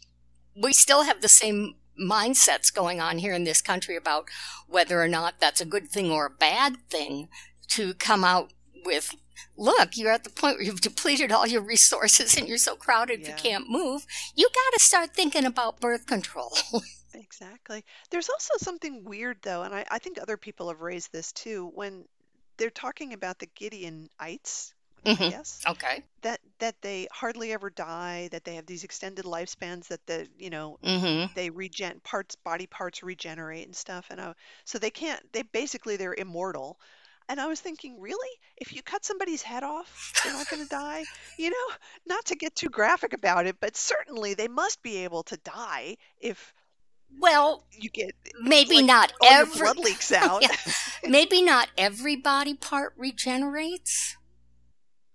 [0.54, 4.28] we still have the same mindsets going on here in this country about
[4.68, 7.28] whether or not that's a good thing or a bad thing
[7.68, 8.52] to come out
[8.84, 9.14] with
[9.56, 13.20] look you're at the point where you've depleted all your resources and you're so crowded
[13.20, 13.28] yeah.
[13.28, 16.52] you can't move you got to start thinking about birth control
[17.14, 21.32] exactly there's also something weird though and I, I think other people have raised this
[21.32, 22.04] too when
[22.56, 25.30] they're talking about the Gideonites, Mhm.
[25.30, 25.66] Yes.
[25.66, 26.02] Okay.
[26.22, 30.50] That that they hardly ever die, that they have these extended lifespans, that the you
[30.50, 31.26] know Mm-hmm.
[31.34, 34.34] they regen parts body parts regenerate and stuff, and uh,
[34.64, 36.78] so they can't they basically they're immortal.
[37.28, 40.66] And I was thinking, really, if you cut somebody's head off, they're not going to
[40.66, 41.06] die.
[41.36, 41.74] You know,
[42.06, 45.96] not to get too graphic about it, but certainly they must be able to die
[46.18, 46.52] if
[47.18, 49.60] Well, you get maybe like not all your every.
[49.60, 50.42] blood leaks out.
[50.42, 50.54] Yeah.
[51.08, 54.16] Maybe not every body part regenerates.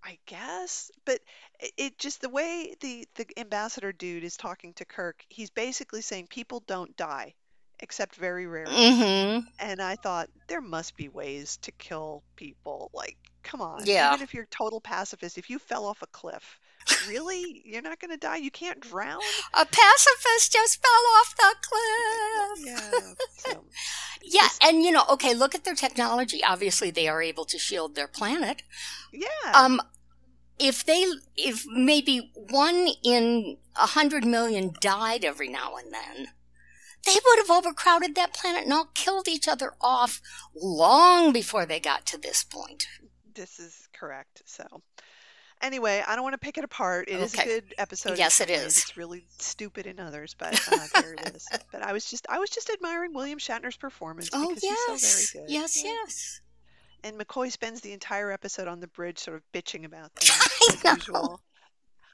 [0.04, 1.20] I guess, but
[1.60, 6.02] it, it just the way the the ambassador dude is talking to Kirk, he's basically
[6.02, 7.36] saying people don't die
[7.82, 8.74] except very rarely.
[8.74, 9.48] Mm-hmm.
[9.60, 12.90] And I thought there must be ways to kill people.
[12.94, 14.14] Like, come on, Yeah.
[14.14, 16.60] even if you're total pacifist, if you fell off a cliff,
[17.08, 18.38] really, you're not going to die.
[18.38, 19.20] You can't drown.
[19.54, 22.66] A pacifist just fell off the cliff.
[22.66, 23.14] Yeah.
[23.38, 23.66] So,
[24.24, 26.44] Yeah, and you know, okay, look at their technology.
[26.44, 28.64] Obviously, they are able to shield their planet.
[29.12, 29.28] yeah.
[29.54, 29.82] Um,
[30.60, 31.06] if they,
[31.36, 36.28] if maybe one in a hundred million died every now and then,
[37.04, 40.22] they would have overcrowded that planet and all killed each other off
[40.56, 42.86] long before they got to this point.
[43.34, 44.44] this is correct.
[44.46, 44.84] So,
[45.62, 47.08] anyway, I don't want to pick it apart.
[47.10, 47.44] It is Okay.
[47.44, 48.18] a good episode.
[48.18, 48.78] Yes, it is.
[48.78, 51.48] It's really stupid in others, but uh, there it is.
[51.72, 55.30] But I was just, I was just admiring William Shatner's performance Oh because yes, he's
[55.30, 55.54] so very good.
[55.54, 55.92] yes, Yeah.
[55.92, 56.42] yes.
[57.04, 60.98] And McCoy spends the entire episode on the bridge, sort of bitching about things as
[60.98, 61.42] usual.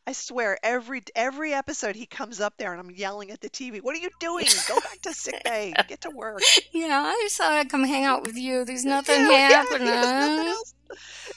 [0.07, 3.81] I swear, every every episode he comes up there and I'm yelling at the TV.
[3.81, 4.45] What are you doing?
[4.69, 5.73] Go back to sick bay.
[5.89, 6.41] Get to work.
[6.71, 8.63] Yeah, I just thought I'd come hang out with you.
[8.63, 9.85] There's nothing Yeah, yeah, happening.
[9.87, 10.73] there's nothing else.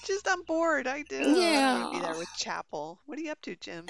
[0.05, 0.87] Just I'm bored.
[0.87, 1.19] I do.
[1.19, 3.01] I want be there with Chapel.
[3.07, 3.87] What are you up to, Jim?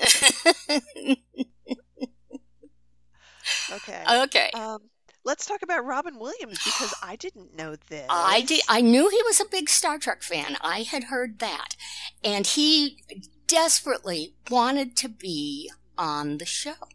[3.72, 4.04] Okay.
[4.22, 4.50] okay.
[4.54, 4.78] Um,
[5.24, 8.06] let's talk about Robin Williams because I didn't know this.
[8.08, 8.62] I did.
[8.68, 10.56] I knew he was a big Star Trek fan.
[10.62, 11.76] I had heard that,
[12.24, 13.02] and he
[13.50, 16.88] desperately wanted to be on the show.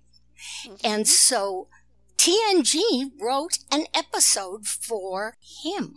[0.84, 1.03] And mm-hmm.
[1.03, 1.68] so
[2.18, 5.95] TNG wrote an episode for him.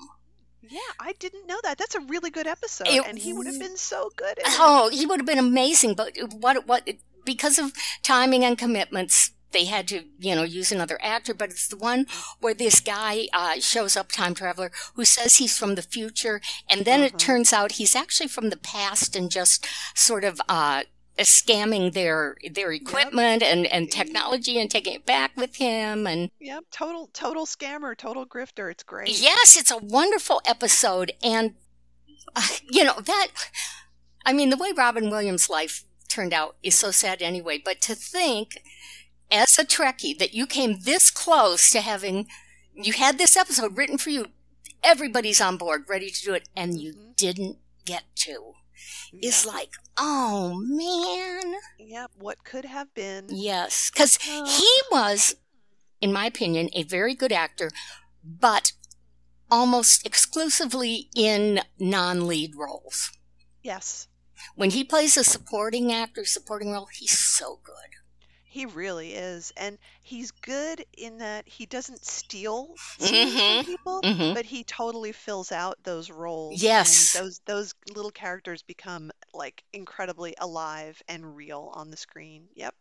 [0.63, 1.79] yeah, I didn't know that.
[1.79, 4.39] That's a really good episode, It and he would have been so good.
[4.39, 4.57] At it.
[4.59, 6.89] Oh, he would have been amazing, but what what
[7.25, 11.69] because of timing and commitments they had to, you know, use another actor, but it's
[11.69, 12.07] the one
[12.41, 16.41] where this guy uh, shows up, time traveler, who says he's from the future,
[16.71, 17.19] and then it Mhm.
[17.19, 20.83] turns out he's actually from the past and just sort of uh,
[21.19, 26.07] scamming their their equipment and, and technology and taking it back with him.
[26.07, 28.71] And Yep, total total scammer, total grifter.
[28.71, 29.09] It's great.
[29.19, 31.55] yes, it's a wonderful episode, and
[32.37, 33.29] uh, you know that.
[34.25, 37.61] I mean, the way Robin Williams' life turned out is so sad anyway.
[37.65, 38.63] But to think,
[39.31, 42.27] as a Trekkie, that you came this close to having,
[42.75, 44.27] you had this episode written for you,
[44.83, 47.17] everybody's on board, ready to do it, and you Mhm.
[47.17, 48.55] didn't get to,
[49.23, 51.55] is like, oh man.
[51.79, 53.27] Yep, what could have been.
[53.31, 54.45] Yes, because Oh.
[54.47, 55.35] he was,
[56.01, 57.71] in my opinion, a very good actor,
[58.23, 58.73] but
[59.51, 63.11] almost exclusively in non-lead roles.
[63.63, 64.07] Yes,
[64.55, 67.98] When he plays a supporting actor, supporting role, he's so good.
[68.59, 74.35] He really is, and he's good in that he doesn't steal scenes from people, Mhm.
[74.35, 76.61] but he totally fills out those roles.
[76.61, 77.15] Yes.
[77.15, 82.49] and those those little characters become like incredibly alive and real on the screen.
[82.55, 82.75] Yep.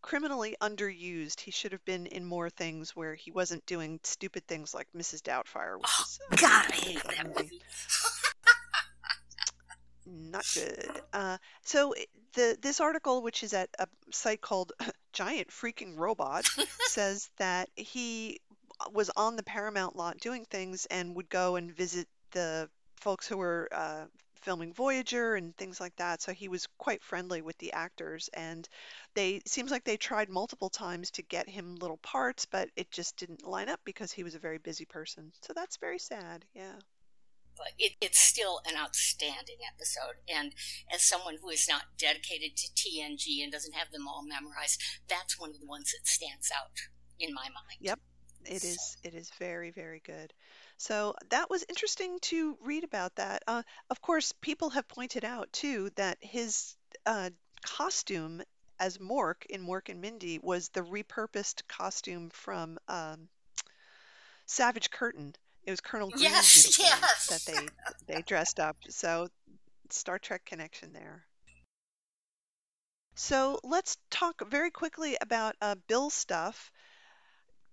[0.00, 1.40] Criminally underused.
[1.40, 5.20] He should have been in more things where he wasn't doing stupid things like Mrs.
[5.20, 7.42] Doubtfire, which Oh, is God, I hate bad that movie.
[7.42, 7.62] movie.
[10.06, 11.02] Not good.
[11.12, 11.94] Uh, so
[12.34, 14.72] the this article, which is at a site called
[15.12, 16.44] Giant Freaking Robot,
[16.80, 18.40] says that he
[18.92, 23.36] was on the Paramount lot doing things and would go and visit the folks who
[23.36, 24.04] were uh,
[24.42, 26.20] filming Voyager and things like that.
[26.20, 28.68] So he was quite friendly with the actors, and
[29.14, 33.16] they seems like they tried multiple times to get him little parts, but it just
[33.16, 35.32] didn't line up because he was a very busy person.
[35.42, 36.44] So that's very sad.
[36.54, 36.74] Yeah.
[37.62, 40.16] But it, it's still an outstanding episode.
[40.28, 40.52] And
[40.92, 45.38] as someone who is not dedicated to TNG and doesn't have them all memorized, that's
[45.38, 46.72] one of the ones that stands out
[47.20, 47.78] in my mind.
[47.80, 48.00] Yep.
[48.44, 50.32] It is it is very very good.
[50.76, 53.44] So that was interesting to read about that.
[53.46, 56.74] Uh, of course, people have pointed out too that his
[57.06, 57.30] uh,
[57.64, 58.42] costume
[58.80, 63.28] as Mork in Mork and Mindy was the repurposed costume from um,
[64.46, 65.36] Savage Curtain.
[65.64, 67.00] It was Colonel Green's Yes, yes.
[67.28, 67.72] that they
[68.06, 68.76] they dressed up.
[68.88, 69.28] So
[69.90, 71.26] Star Trek connection there.
[73.16, 76.70] So let's talk very quickly about uh, Bill stuff.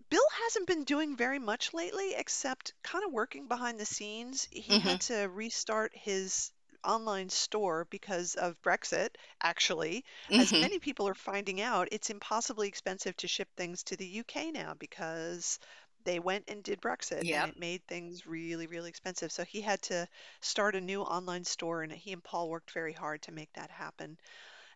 [0.09, 4.47] Bill hasn't been doing very much lately, except kind of working behind the scenes.
[4.51, 4.79] He Mhm.
[4.79, 6.51] had to restart his
[6.83, 10.05] online store because of Brexit, actually.
[10.37, 14.05] As hmm many people are finding out, it's impossibly expensive to ship things to the
[14.07, 15.59] UK now because
[16.03, 19.31] they went and did Brexit and it made things really, really expensive.
[19.31, 20.07] So he had to
[20.41, 23.71] start a new online store, and he and Paul worked very hard to make that
[23.71, 24.17] happen.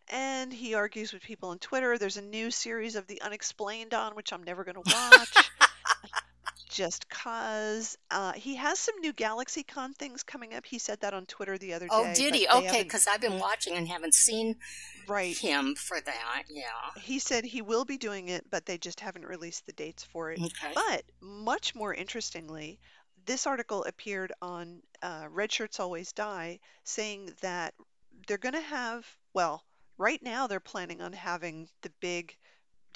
[0.09, 1.97] And he argues with people on Twitter.
[1.97, 5.51] There's a new series of The Unexplained on, which I'm never going to watch
[6.73, 7.97] just cause.
[8.09, 10.65] Uh, he has some new GalaxyCon things coming up.
[10.65, 12.47] He said that on Twitter the other Oh, day, Oh, did he?
[12.47, 14.55] Okay, because I've been watching and haven't seen
[15.07, 15.37] Right.
[15.37, 16.43] him for that.
[16.49, 16.63] Yeah.
[16.99, 20.31] He said he will be doing it, but they just haven't released the dates for
[20.31, 20.39] it.
[20.41, 20.73] Okay.
[20.73, 22.79] But much more interestingly,
[23.25, 27.73] this article appeared on uh, Red Shirts Always Die, saying that
[28.27, 29.63] they're going to have, well,
[29.97, 32.35] right now they're planning on having the big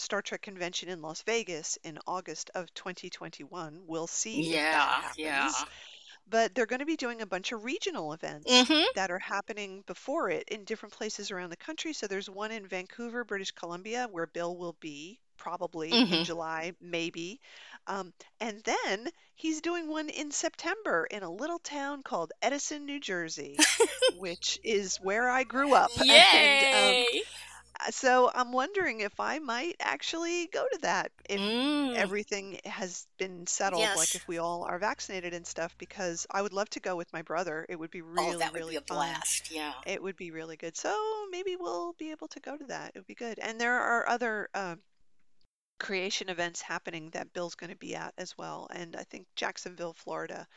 [0.01, 3.81] Star Trek convention in Las Vegas in August of 2021.
[3.87, 5.51] We'll see if that Yeah, yeah.
[6.29, 8.83] But they're going to be doing a bunch of regional events Mm-hmm.
[8.95, 11.93] that are happening before it in different places around the country.
[11.93, 16.23] So there's one in Vancouver, British Columbia, where Bill will be probably in Mm-hmm.
[16.23, 17.39] July, maybe.
[17.87, 22.99] Um, and then he's doing one in September in a little town called Edison, New
[22.99, 23.57] Jersey,
[24.09, 25.91] which is where I grew up.
[26.33, 27.05] And um, Yay!
[27.91, 31.95] So I'm wondering if I might actually go to that if Mm.
[31.95, 34.15] everything has been settled, like Yes.
[34.15, 37.21] if we all are vaccinated and stuff, because I would love to go with my
[37.21, 37.65] brother.
[37.69, 38.97] It would be Oh, really, that would be really a fun.
[38.97, 39.51] blast.
[39.51, 39.73] Yeah.
[39.85, 40.77] It would be really good.
[40.77, 42.91] So maybe we'll be able to go to that.
[42.95, 43.39] It would be good.
[43.39, 44.81] And there are other um,
[45.79, 48.67] creation events happening that Bill's going to be at as well.
[48.71, 50.47] And I think Jacksonville, Florida.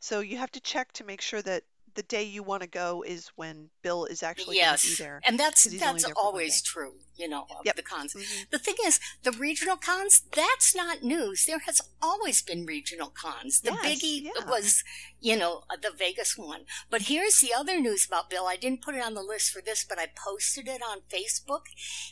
[0.00, 1.64] So you have to check to make sure that
[1.94, 4.98] the day you want to go is when Bill is actually going to be Yes,
[4.98, 7.64] there and that's because he's only that's there for one always true, you know, of
[7.64, 7.76] Yep.
[7.76, 8.12] the cons.
[8.12, 11.46] hmm The thing is, the regional cons, that's not news.
[11.46, 13.60] There has always been regional cons.
[13.60, 14.48] The Yes, biggie yeah.
[14.48, 14.82] was,
[15.20, 16.64] you know, the Vegas one.
[16.90, 18.46] But here's the other news about Bill.
[18.46, 21.66] I didn't put it on the list for this, but I posted it on Facebook.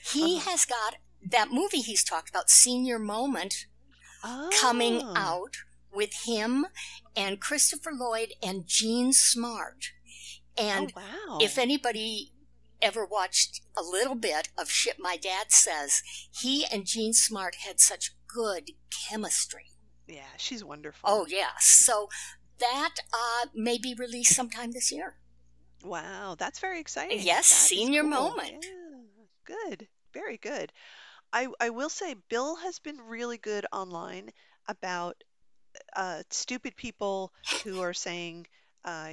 [0.05, 0.51] He Uh-huh.
[0.51, 3.67] has got that movie he's talked about, Senior Moment,
[4.51, 5.57] coming Oh, out
[5.93, 6.67] with him
[7.17, 9.93] and Christopher Lloyd and Jean Smart.
[10.59, 11.39] oh And wow.
[11.41, 12.33] if anybody
[12.81, 17.79] ever watched a little bit of shit my dad says, he and Jean Smart had
[17.81, 18.71] such good
[19.09, 19.67] chemistry.
[20.09, 21.09] Yeah, she's wonderful.
[21.09, 21.53] Oh yeah.
[21.61, 22.09] So
[22.59, 25.17] that uh, may be released sometime this year.
[25.85, 27.21] Wow, that's very exciting.
[27.23, 28.11] Yes, That senior cool.
[28.11, 28.65] moment.
[28.65, 29.25] Yeah,
[29.69, 29.89] good.
[30.13, 30.73] Very good.
[31.33, 34.31] I I will say Bill has been really good online
[34.69, 35.25] about
[35.97, 38.47] uh, stupid people who are saying
[38.85, 39.13] uh,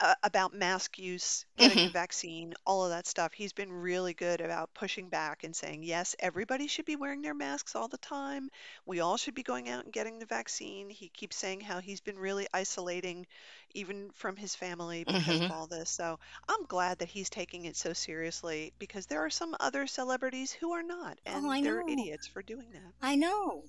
[0.00, 3.32] uh, about mask use, getting the hmm vaccine, all of that stuff.
[3.32, 7.34] He's been really good about pushing back and saying, yes, everybody should be wearing their
[7.34, 8.48] masks all the time.
[8.86, 10.88] We all should be going out and getting the vaccine.
[10.90, 13.26] He keeps saying how he's been really isolating,
[13.74, 15.90] even from his family, because of all this.
[15.90, 16.18] So
[16.48, 20.72] I'm glad that he's taking it so seriously because there are some other celebrities who
[20.72, 21.86] are not, Oh, and I they're know.
[21.86, 22.94] idiots for doing that.
[23.02, 23.64] I know.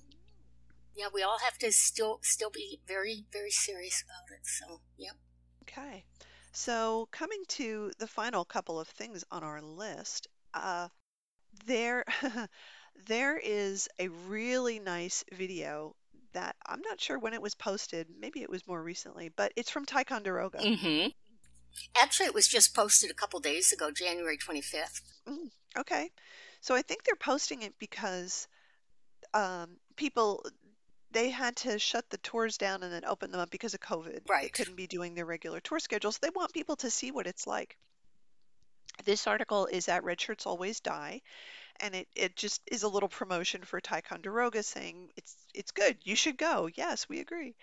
[1.00, 4.46] Yeah, we all have to still still be very very serious about it.
[4.46, 5.14] So yep.
[5.62, 6.04] Okay.
[6.52, 10.88] So coming to the final couple of things on our list, uh,
[11.66, 12.04] there
[13.06, 15.96] there is a really nice video
[16.32, 18.08] that I'm not sure when it was posted.
[18.20, 20.58] Maybe it was more recently, but it's from Ticonderoga.
[20.60, 21.06] hmm
[22.00, 25.02] Actually, it was just posted a couple days ago, January twenty fifth.
[25.26, 26.10] Mm, okay.
[26.60, 28.48] So I think they're posting it because
[29.34, 30.44] um, people
[31.12, 34.24] they had to shut the tours down and then open them up because of COVID.
[34.24, 34.52] They Right.
[34.52, 36.18] couldn't be doing their regular tour schedules.
[36.18, 37.76] They want people to see what it's like.
[39.04, 41.22] This article is at Red Shirts Always Die,
[41.80, 45.98] and it, it just is a little promotion for Ticonderoga saying it's it's good.
[46.04, 46.68] You should go.
[46.74, 47.56] Yes, we agree.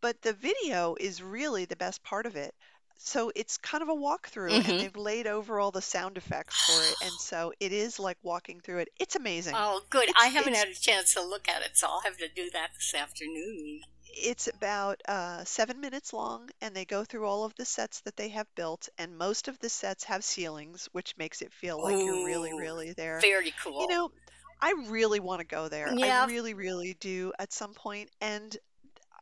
[0.00, 2.54] But the video is really the best part of it.
[2.98, 6.58] So it's kind of a walkthrough, and hmm they've laid over all the sound effects
[6.58, 8.88] for it, and so it is like walking through it.
[8.98, 9.54] It's amazing.
[9.54, 10.08] Oh, good.
[10.08, 12.50] It's I haven't had a chance to look at it, so I'll have to do
[12.50, 13.84] that this afternoon.
[14.16, 18.16] it's about uh, seven minutes long, and they go through all of the sets that
[18.16, 22.04] they have built, and most of the sets have ceilings, which makes it feel like
[22.06, 23.20] you're really, really there.
[23.20, 24.10] very cool You know,
[24.62, 25.94] I really want to go there.
[25.98, 26.22] yeah.
[26.22, 28.56] I really, really do at some point, and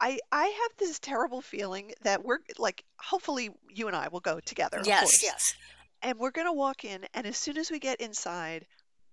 [0.01, 4.41] I I have this terrible feeling that we're like, hopefully you and I will go
[4.41, 5.55] together, of Yes, course, yes.
[6.03, 8.67] and we're gonna walk in, and as soon as we get inside,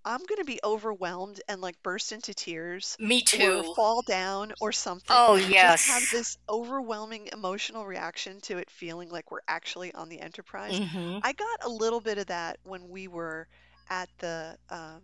[0.05, 3.75] I'm gonna be overwhelmed and like burst into tears Me or too.
[3.75, 6.09] fall down or something Oh, just have yes.
[6.09, 10.80] this overwhelming emotional reaction to it feeling like we're actually on the Enterprise.
[10.80, 13.47] hmm I got a little bit of that when we were
[13.89, 15.01] at the um,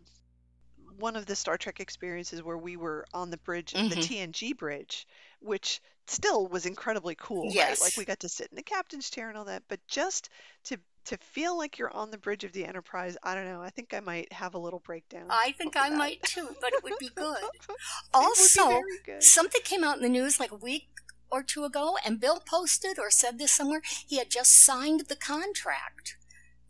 [0.97, 4.03] one of the Star Trek experiences where we were on the bridge, the Mhm.
[4.03, 5.07] TNG bridge,
[5.39, 7.79] which still was incredibly cool, right?
[7.81, 10.29] Like we got to sit in the captain's chair and all that, but just
[10.65, 13.61] to to feel like you're on the bridge of the Enterprise, I don't know.
[13.61, 15.97] I think I might have a little breakdown I think I that.
[15.97, 17.43] might too, but it would be good.
[17.43, 17.75] Would be
[18.11, 19.21] Also, good.
[19.23, 20.87] something came out in the news like a week
[21.29, 23.83] or two ago, and Bill posted or said this somewhere.
[24.07, 26.17] He had just signed the contract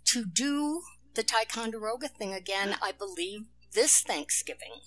[0.05, 3.45] to do the Ticonderoga thing again, I believe,
[3.76, 4.82] this Thanksgiving.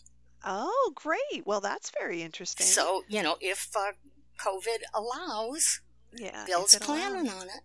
[0.45, 1.47] Oh, great.
[1.47, 2.67] Well, that's very interesting.
[2.67, 3.93] So, you know, if uh,
[4.41, 5.81] COVID allows,
[6.17, 7.43] yeah, Bill's planning allows.
[7.43, 7.63] on it.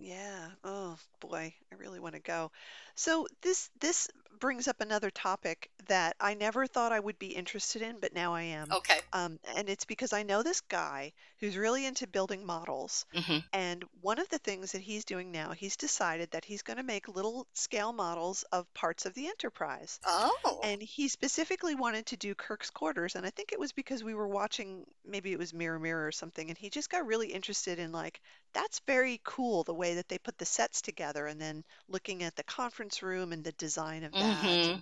[0.00, 0.48] Yeah.
[0.62, 2.52] Oh boy, I really want to go.
[2.94, 4.08] So this this
[4.38, 8.34] brings up another topic that I never thought I would be interested in, but now
[8.34, 8.76] I am.
[8.78, 9.00] Okay.
[9.12, 13.06] Um, and it's because I know this guy who's really into building models.
[13.14, 16.76] hmm And one of the things that he's doing now, he's decided that he's going
[16.78, 20.00] to make little scale models of parts of the Enterprise.
[20.04, 20.60] Oh.
[20.60, 24.14] And he specifically wanted to do Kirk's quarters, and I think it was because we
[24.14, 27.78] were watching, maybe it was Mirror Mirror or something, and he just got really interested
[27.78, 28.20] in like,
[28.52, 32.36] that's very cool the way that they put the sets together, and then looking at
[32.36, 34.27] the conference room and the design of that.
[34.28, 34.80] Hmm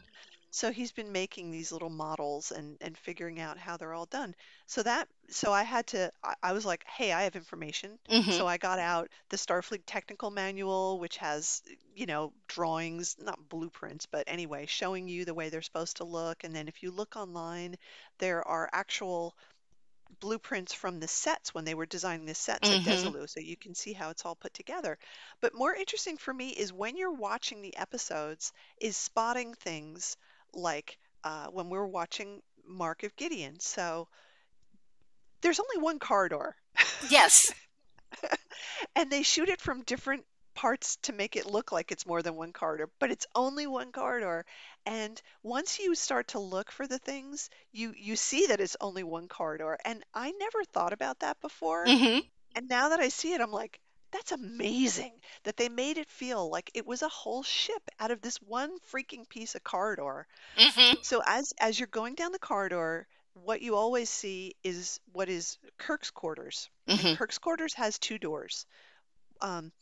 [0.51, 4.35] so he's been making these little models and and figuring out how they're all done.
[4.67, 7.99] So that so I had to I, I was like, hey, I have information.
[8.09, 11.63] hmm So I got out the Starfleet Technical Manual, which has,
[11.95, 16.45] you know, drawings, not blueprints, but anyway, showing you the way they're supposed to look.
[16.45, 17.77] And then if you look online,
[18.19, 19.37] there are actual
[20.21, 23.57] blueprints from the sets when they were designing the sets at hmm Desilu, so you
[23.57, 24.99] can see how it's all put together.
[25.41, 30.17] But more interesting for me is when you're watching the episodes, is spotting things
[30.53, 33.61] like uh, when we were watching Mark of Gideon.
[33.61, 34.09] So
[35.43, 36.57] there's only one corridor.
[37.01, 37.53] Yes.
[38.97, 40.25] and they shoot it from different
[40.57, 43.93] parts to make it look like it's more than one corridor, but it's only one
[43.93, 44.45] corridor.
[44.87, 49.05] And once you start to look for the things, you you see that it's only
[49.05, 49.79] one corridor.
[49.85, 51.95] And I never thought about that before.
[51.95, 52.21] hmm
[52.57, 53.81] And now that I see it, I'm like,
[54.13, 58.23] that's amazing that they made it feel like it was a whole ship out of
[58.23, 60.27] this one freaking piece of corridor.
[60.57, 65.29] hmm So as as you're going down the corridor, what you always see is what
[65.29, 66.71] is Kirk's quarters.
[66.89, 68.67] hmm Kirk's quarters has two doors.
[69.41, 69.73] Um,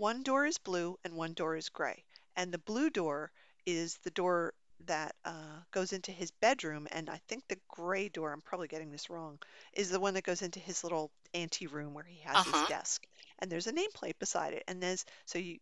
[0.00, 2.04] one door is blue and one door is gray.
[2.36, 3.30] And the blue door
[3.66, 4.54] is the door
[4.86, 6.88] that uh, goes into his bedroom.
[6.90, 9.38] And I think the gray door, I'm probably getting this wrong,
[9.74, 12.66] is the one that goes into his little ante room where he has his Uh-huh.
[12.68, 13.06] desk.
[13.40, 14.64] And there's a nameplate beside it.
[14.68, 15.58] And there's so you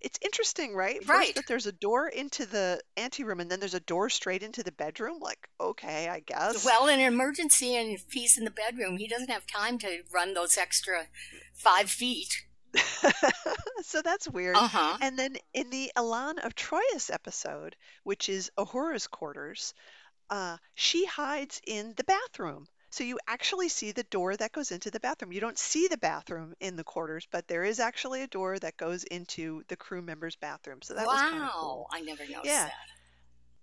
[0.00, 1.02] it's interesting, right?
[1.02, 1.34] First Right.
[1.36, 4.62] that there's a door into the ante room and then there's a door straight into
[4.62, 5.18] the bedroom.
[5.20, 6.64] Like, okay, I guess.
[6.64, 10.02] Well, in an emergency and if he's in the bedroom, he doesn't have time to
[10.12, 11.06] run those extra
[11.54, 12.44] five feet.
[13.82, 14.62] so that's weird.
[14.62, 14.98] Uh huh.
[15.00, 19.74] And then in the Elaan of Troyius episode, which is Uhura's quarters,
[20.30, 22.66] uh, she hides in the bathroom.
[22.90, 25.32] So you actually see the door that goes into the bathroom.
[25.32, 28.76] You don't see the bathroom in the quarters, but there is actually a door that
[28.76, 30.80] goes into the crew member's bathroom.
[30.82, 31.52] So that was kind of Wow.
[31.52, 31.88] cool.
[31.92, 32.66] I never noticed Yeah.
[32.66, 33.01] that.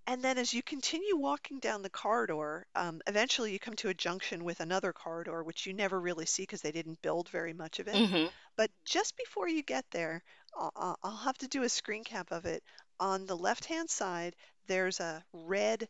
[0.10, 3.94] And then as you continue walking down the corridor, um, eventually you come to a
[3.96, 7.80] junction with another corridor, which you never really see because they didn't build very much
[7.80, 8.04] of it.
[8.08, 10.24] hmm But just before you get there,
[10.56, 12.64] I'll, I'll I'll have to do a screen cap of it.
[13.00, 14.36] On the left-hand side,
[14.68, 15.88] there's a red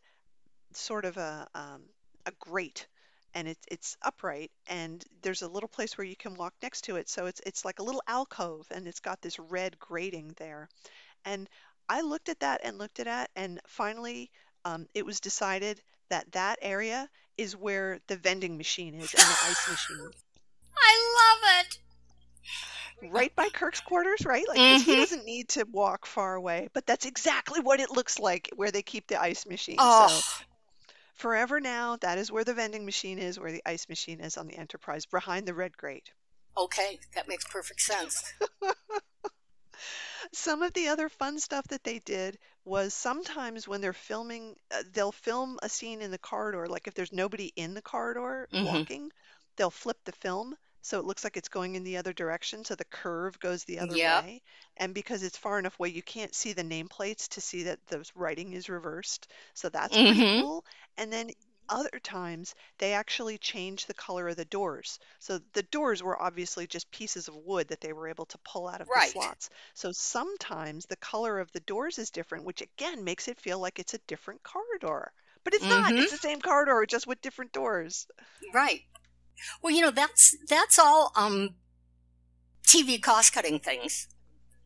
[0.74, 1.82] sort of a um,
[2.26, 2.86] a grate,
[3.34, 6.96] and it's it's upright, and there's a little place where you can walk next to
[6.96, 7.08] it.
[7.08, 10.68] So it's it's like a little alcove, and it's got this red grating there.
[11.24, 11.48] And
[11.90, 14.30] I looked at that and looked at that, and finally,
[14.64, 19.44] um, it was decided that that area is where the vending machine is and the
[19.44, 20.10] ice machine
[20.76, 21.78] I love it.
[23.12, 24.46] right by Kirk's quarters, right?
[24.48, 28.18] Like 'cause he doesn't need to walk far away, but that's exactly what it looks
[28.18, 29.88] like where they keep the ice machine.
[29.88, 30.22] So Oh,
[31.14, 34.48] forever now, that is where the vending machine is, where the ice machine is on
[34.48, 36.10] the Enterprise, behind the red grate.
[36.56, 36.98] okay.
[37.14, 38.32] That makes perfect sense.
[40.32, 44.82] Some of the other fun stuff that they did was sometimes when they're filming, uh,
[44.92, 48.82] they'll film a scene in the corridor, like if there's nobody in the corridor hmm
[48.90, 49.12] walking,
[49.56, 52.74] they'll flip the film so it looks like it's going in the other direction, so
[52.74, 54.24] the curve goes the other Yep.
[54.24, 54.42] way.
[54.76, 58.04] And because it's far enough away, you can't see the nameplates to see that the
[58.14, 59.28] writing is reversed.
[59.54, 60.64] So that's pretty hmm cool.
[60.96, 61.30] And then
[61.70, 64.98] other times they actually change the color of the doors.
[65.18, 68.68] So the doors were obviously just pieces of wood that they were able to pull
[68.68, 69.50] out of the slots.
[69.74, 73.78] So sometimes the color of the doors is different, which again makes it feel like
[73.78, 75.12] it's a different corridor.
[75.44, 75.92] But it's not.
[75.92, 78.06] It's the same corridor, just with different doors.
[78.52, 78.82] Right.
[79.62, 81.54] Well, you know that's that's all um
[82.66, 84.08] TV cost cutting things.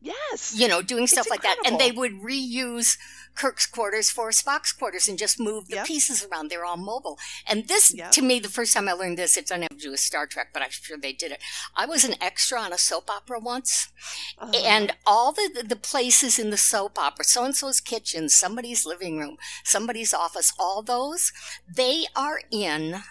[0.05, 0.53] Yes.
[0.55, 1.57] You know, doing stuff It's like that.
[1.65, 2.97] And they would reuse
[3.33, 5.87] Kirk's quarters for Spock's quarters and just move the Yep.
[5.87, 6.49] pieces around.
[6.49, 7.17] They're all mobile.
[7.47, 8.11] And this, Yep.
[8.11, 10.27] to me, the first time I learned this, it doesn't have to do with Star
[10.27, 11.41] Trek, but I'm sure they did it.
[11.75, 13.89] I was an extra on a soap opera once,
[14.37, 14.51] Uh-huh.
[14.55, 19.17] and all the, the places in the soap opera, so and so's kitchen, somebody's living
[19.17, 21.31] room, somebody's office, all those,
[21.67, 23.03] they are in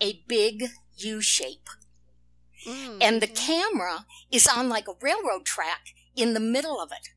[0.00, 1.68] a big U shape.
[2.66, 3.36] Mm, And the mhm.
[3.36, 7.08] camera is on like a railroad track in the middle of it.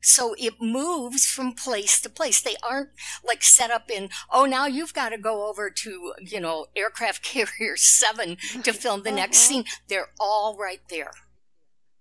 [0.00, 2.40] So it moves from place to place.
[2.40, 2.90] They aren't
[3.24, 7.22] like set up in, oh, now you've got to go over to, you know, aircraft
[7.24, 9.48] carrier seven to film the next Uh-huh.
[9.48, 9.64] scene.
[9.88, 11.10] They're all right there.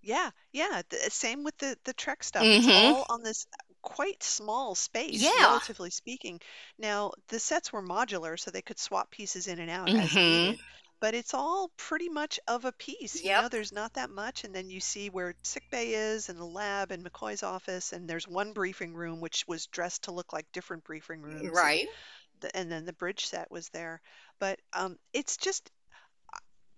[0.02, 0.84] Yeah, yeah.
[0.90, 2.44] The, same with the the Trek stuff.
[2.46, 2.94] It's Mhm.
[2.94, 3.46] all on this
[3.82, 5.32] quite small space, Yeah.
[5.42, 6.40] relatively speaking.
[6.78, 10.16] Now, the sets were modular, so they could swap pieces in and out as Mhm.
[10.16, 10.60] needed.
[11.00, 13.24] But it's all pretty much of a piece.
[13.24, 16.46] You know, there's not that much, and then you see where sickbay is, and the
[16.46, 20.46] lab, and McCoy's office, and there's one briefing room which was dressed to look like
[20.52, 21.42] different briefing rooms.
[21.42, 21.88] and Right.
[22.42, 24.02] the, and then the bridge set was there.
[24.40, 25.72] But um, it's just,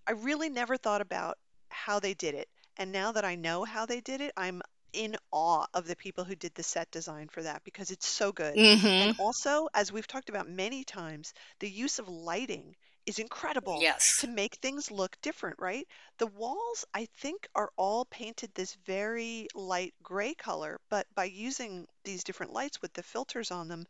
[0.06, 2.48] I really never thought about how they did it.
[2.76, 4.62] And now that I know how they did it, I'm
[4.92, 8.32] in awe of the people who did the set design for that because it's so
[8.32, 8.54] good.
[8.54, 8.86] Mm-hmm.
[8.86, 12.74] And also, as we've talked about many times, the use of lighting
[13.06, 14.18] is incredible Yes.
[14.18, 15.86] to make things look different, right?
[16.18, 21.86] The walls, I think, are all painted this very light gray color, but by using
[22.04, 23.86] these different lights with the filters on them,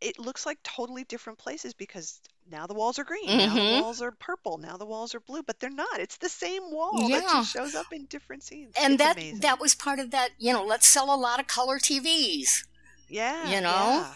[0.00, 3.66] it looks like totally different places because now the walls are green, now the Mhm.
[3.66, 6.00] walls are purple, now the walls are blue, but they're not.
[6.00, 8.76] It's the same wall that just shows up in different scenes.
[8.76, 9.40] And It's that amazing.
[9.40, 12.64] that was part of that, you know, let's sell a lot of color TVs.
[13.08, 14.06] Yeah, you know?
[14.06, 14.14] yeah.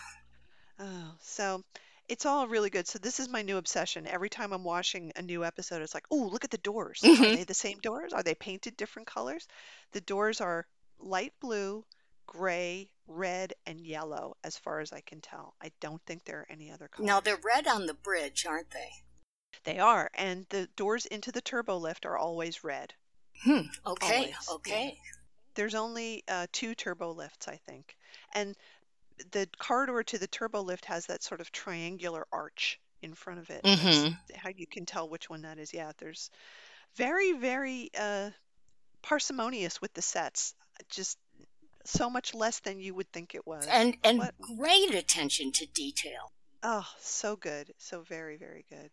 [0.78, 1.64] Oh, so
[2.10, 2.86] it's all really good.
[2.88, 4.06] So this is my new obsession.
[4.06, 7.00] Every time I'm watching a new episode, it's like, oh, look at the doors.
[7.04, 7.36] Are Mhm.
[7.36, 8.12] they the same doors?
[8.12, 9.46] Are they painted different colors?
[9.92, 10.66] The doors are
[10.98, 11.84] light blue,
[12.26, 15.54] gray, red, and yellow, as far as I can tell.
[15.62, 17.06] I don't think there are any other colors.
[17.06, 18.90] Now they're red on the bridge, aren't they?
[19.64, 22.94] They are, and the doors into the turbo lift are always red.
[23.42, 23.62] Hmm.
[23.86, 24.16] Okay.
[24.16, 24.54] Always, yeah.
[24.54, 24.98] Okay.
[25.54, 27.96] There's only uh, two turbo lifts, I think.
[28.32, 28.56] And
[29.32, 33.50] the corridor to the turbo lift has that sort of triangular arch in front of
[33.50, 33.62] it.
[33.64, 34.16] Mhm.
[34.36, 35.72] how you can tell which one that is.
[35.72, 36.30] Yeah, there's
[36.96, 38.30] very, very uh,
[39.02, 40.54] parsimonious with the sets.
[40.88, 41.18] Just
[41.84, 43.66] so much less than you would think it was.
[43.66, 46.32] And and What- great attention to detail.
[46.62, 47.72] Oh, so good.
[47.78, 48.90] So very, very good.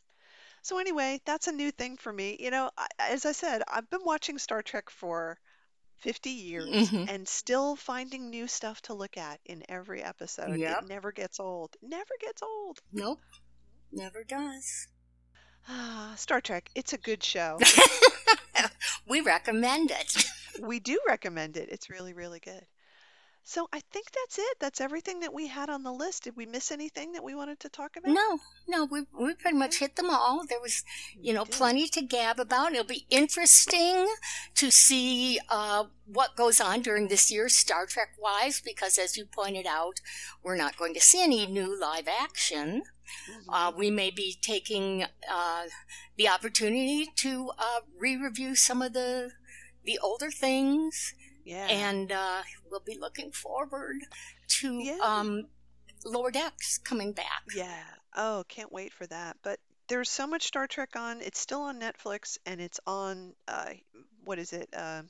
[0.62, 2.38] So anyway, that's a new thing for me.
[2.40, 5.38] You know, as I said, I've been watching Star Trek for
[6.00, 7.10] 50 years Mhm.
[7.10, 10.60] and still finding new stuff to look at in every episode.
[10.60, 10.84] Yep.
[10.84, 11.76] It never gets old.
[11.82, 12.82] Never gets old.
[12.92, 13.20] Nope.
[13.92, 14.88] Never does.
[15.68, 17.60] Ah, Star Trek, it's a good show.
[19.08, 20.26] we recommend it.
[20.62, 21.70] we do recommend it.
[21.70, 22.66] It's really, really good.
[23.48, 24.58] So I think that's it.
[24.60, 26.26] That's everything that we had on the list.
[26.26, 28.12] Did we miss anything that we wanted to talk about?
[28.12, 30.46] No, no, we we pretty much hit them all.
[30.46, 30.84] There was,
[31.18, 32.74] you know, plenty to gab about.
[32.74, 34.06] It'll be interesting
[34.56, 39.26] to see uh, what goes on during this year, Star Trek wise, because as you
[39.26, 40.02] pointed out,
[40.44, 42.84] we're not going to see any new live action.
[43.48, 45.64] Uh, we may be taking uh,
[46.18, 49.32] the opportunity to uh, re-review some of the
[49.86, 51.14] the older things,
[51.46, 51.66] yeah.
[51.68, 53.98] and uh, we'll be looking forward
[54.60, 54.98] to Yeah.
[55.04, 55.48] um,
[56.06, 57.44] Lower Decks coming back.
[57.56, 57.84] Yeah.
[58.16, 59.38] Oh, can't wait for that.
[59.44, 61.22] But there's so much Star Trek on.
[61.22, 63.70] It's still on Netflix and it's on uh
[64.24, 64.70] what is it?
[64.76, 65.04] Uh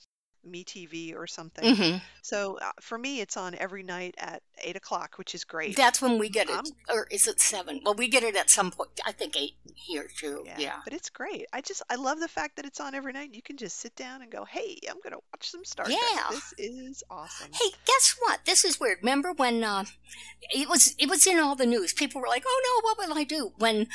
[0.51, 1.75] MeTV or something.
[1.75, 5.75] hmm So uh, for me, it's on every night at eight o'clock, which is great.
[5.75, 7.81] That's when we get it, I'm- or is it seven?
[7.83, 8.89] Well, we get it at some point.
[9.05, 10.45] I think eight here too.
[10.57, 10.77] Yeah.
[10.83, 11.45] But it's great.
[11.53, 13.33] I just I love the fact that it's on every night.
[13.33, 15.97] You can just sit down and go, "Hey, I'm gonna watch some Star Yeah.
[16.13, 16.29] Trek.
[16.31, 18.39] This is awesome." Hey, guess what?
[18.45, 18.99] This is weird.
[19.01, 19.85] Remember when uh,
[20.51, 21.93] it was it was in all the news?
[21.93, 23.87] People were like, "Oh no, what will I do?" When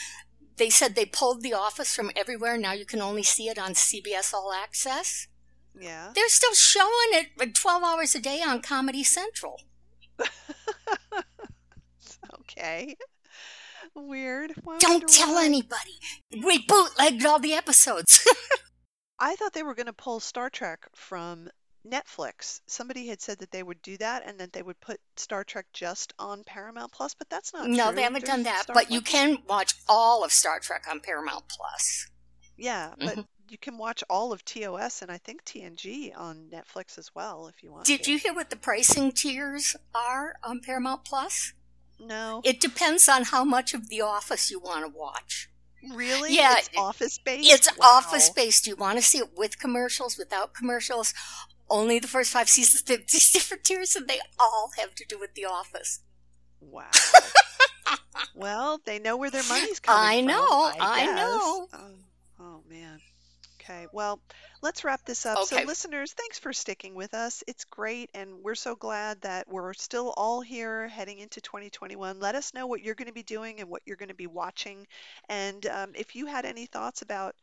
[0.59, 3.73] they said they pulled The Office from everywhere, now you can only see it on
[3.75, 5.27] CBS All Access.
[5.79, 6.13] Yeah.
[6.15, 9.61] They're still showing it like twelve hours a day on Comedy Central.
[12.41, 12.97] Okay.
[13.95, 14.53] Weird.
[14.63, 15.45] Why Don't tell why?
[15.45, 15.99] anybody.
[16.45, 18.27] We bootlegged all the episodes.
[19.19, 21.49] I thought they were going to pull Star Trek from
[21.89, 22.61] Netflix.
[22.67, 25.67] Somebody had said that they would do that and that they would put Star Trek
[25.73, 27.97] just on Paramount Plus, but that's not true no, true.
[27.97, 28.63] they haven't done that.
[28.65, 32.09] Star But you can watch all of Star Trek on Paramount Plus.
[32.57, 33.27] Yeah, but Mhm.
[33.53, 37.63] You can watch all of TOS and I think TNG on Netflix as well if
[37.63, 38.13] you want Did to.
[38.13, 41.53] you hear what the pricing tiers are on Paramount Plus?
[42.01, 42.41] No.
[42.45, 45.51] It depends on how much of The Office you want to watch.
[45.95, 46.35] really?
[46.35, 47.53] Yeah, It's office based?
[47.53, 47.99] It's Wow.
[47.99, 48.65] office based.
[48.65, 51.13] Do you want to see it with commercials, without commercials?
[51.71, 52.83] only the first five seasons.
[52.83, 52.99] They're
[53.33, 56.01] different tiers, and they all have to do with The Office.
[56.61, 56.91] Wow.
[58.35, 59.95] well, they know where their money's coming from.
[59.95, 60.27] I from.
[60.27, 61.17] know, I, I guess.
[61.17, 61.69] know.
[61.73, 61.95] Man.
[63.63, 63.87] Okay.
[63.93, 64.21] Well,
[64.61, 65.39] let's wrap this up.
[65.45, 65.65] So, Okay.
[65.67, 67.45] listeners, thanks for sticking with us.
[67.47, 72.19] It's great, and we're so glad that we're still all here heading into 2021.
[72.19, 74.27] Let us know what you're going to be doing and what you're going to be
[74.27, 74.87] watching.
[75.29, 77.37] And um, if you had any thoughts about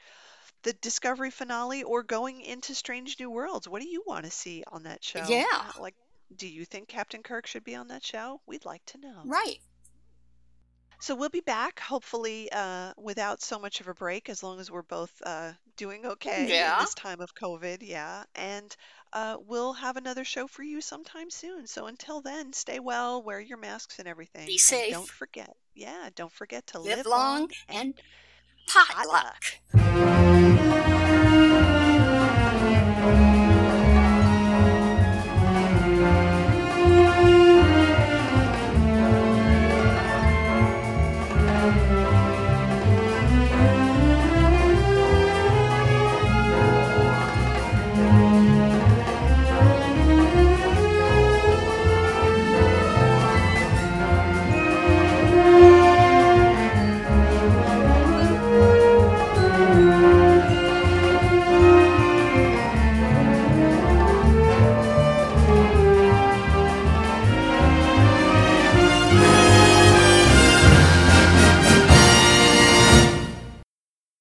[0.63, 4.63] the Discovery finale or going into Strange New Worlds, what do you want to see
[4.67, 5.25] on that show?
[5.27, 5.45] Yeah.
[5.51, 5.95] Uh, Like,
[6.35, 8.41] do you think Captain Kirk should be on that show?
[8.45, 9.21] We'd like to know.
[9.25, 9.59] Right.
[11.01, 14.69] So we'll be back, hopefully, uh, without so much of a break, as long as
[14.69, 16.73] we're both uh, doing okay yeah.
[16.73, 17.77] in this time of COVID.
[17.81, 18.23] Yeah.
[18.35, 18.75] And
[19.13, 21.65] uh, we'll have another show for you sometime soon.
[21.65, 24.45] So until then, stay well, wear your masks and everything.
[24.45, 24.87] Be safe.
[24.87, 25.55] And don't forget.
[25.73, 26.09] Yeah.
[26.15, 27.93] Don't forget to live, live long, long and,
[28.67, 29.41] potluck.
[29.71, 30.19] potluck.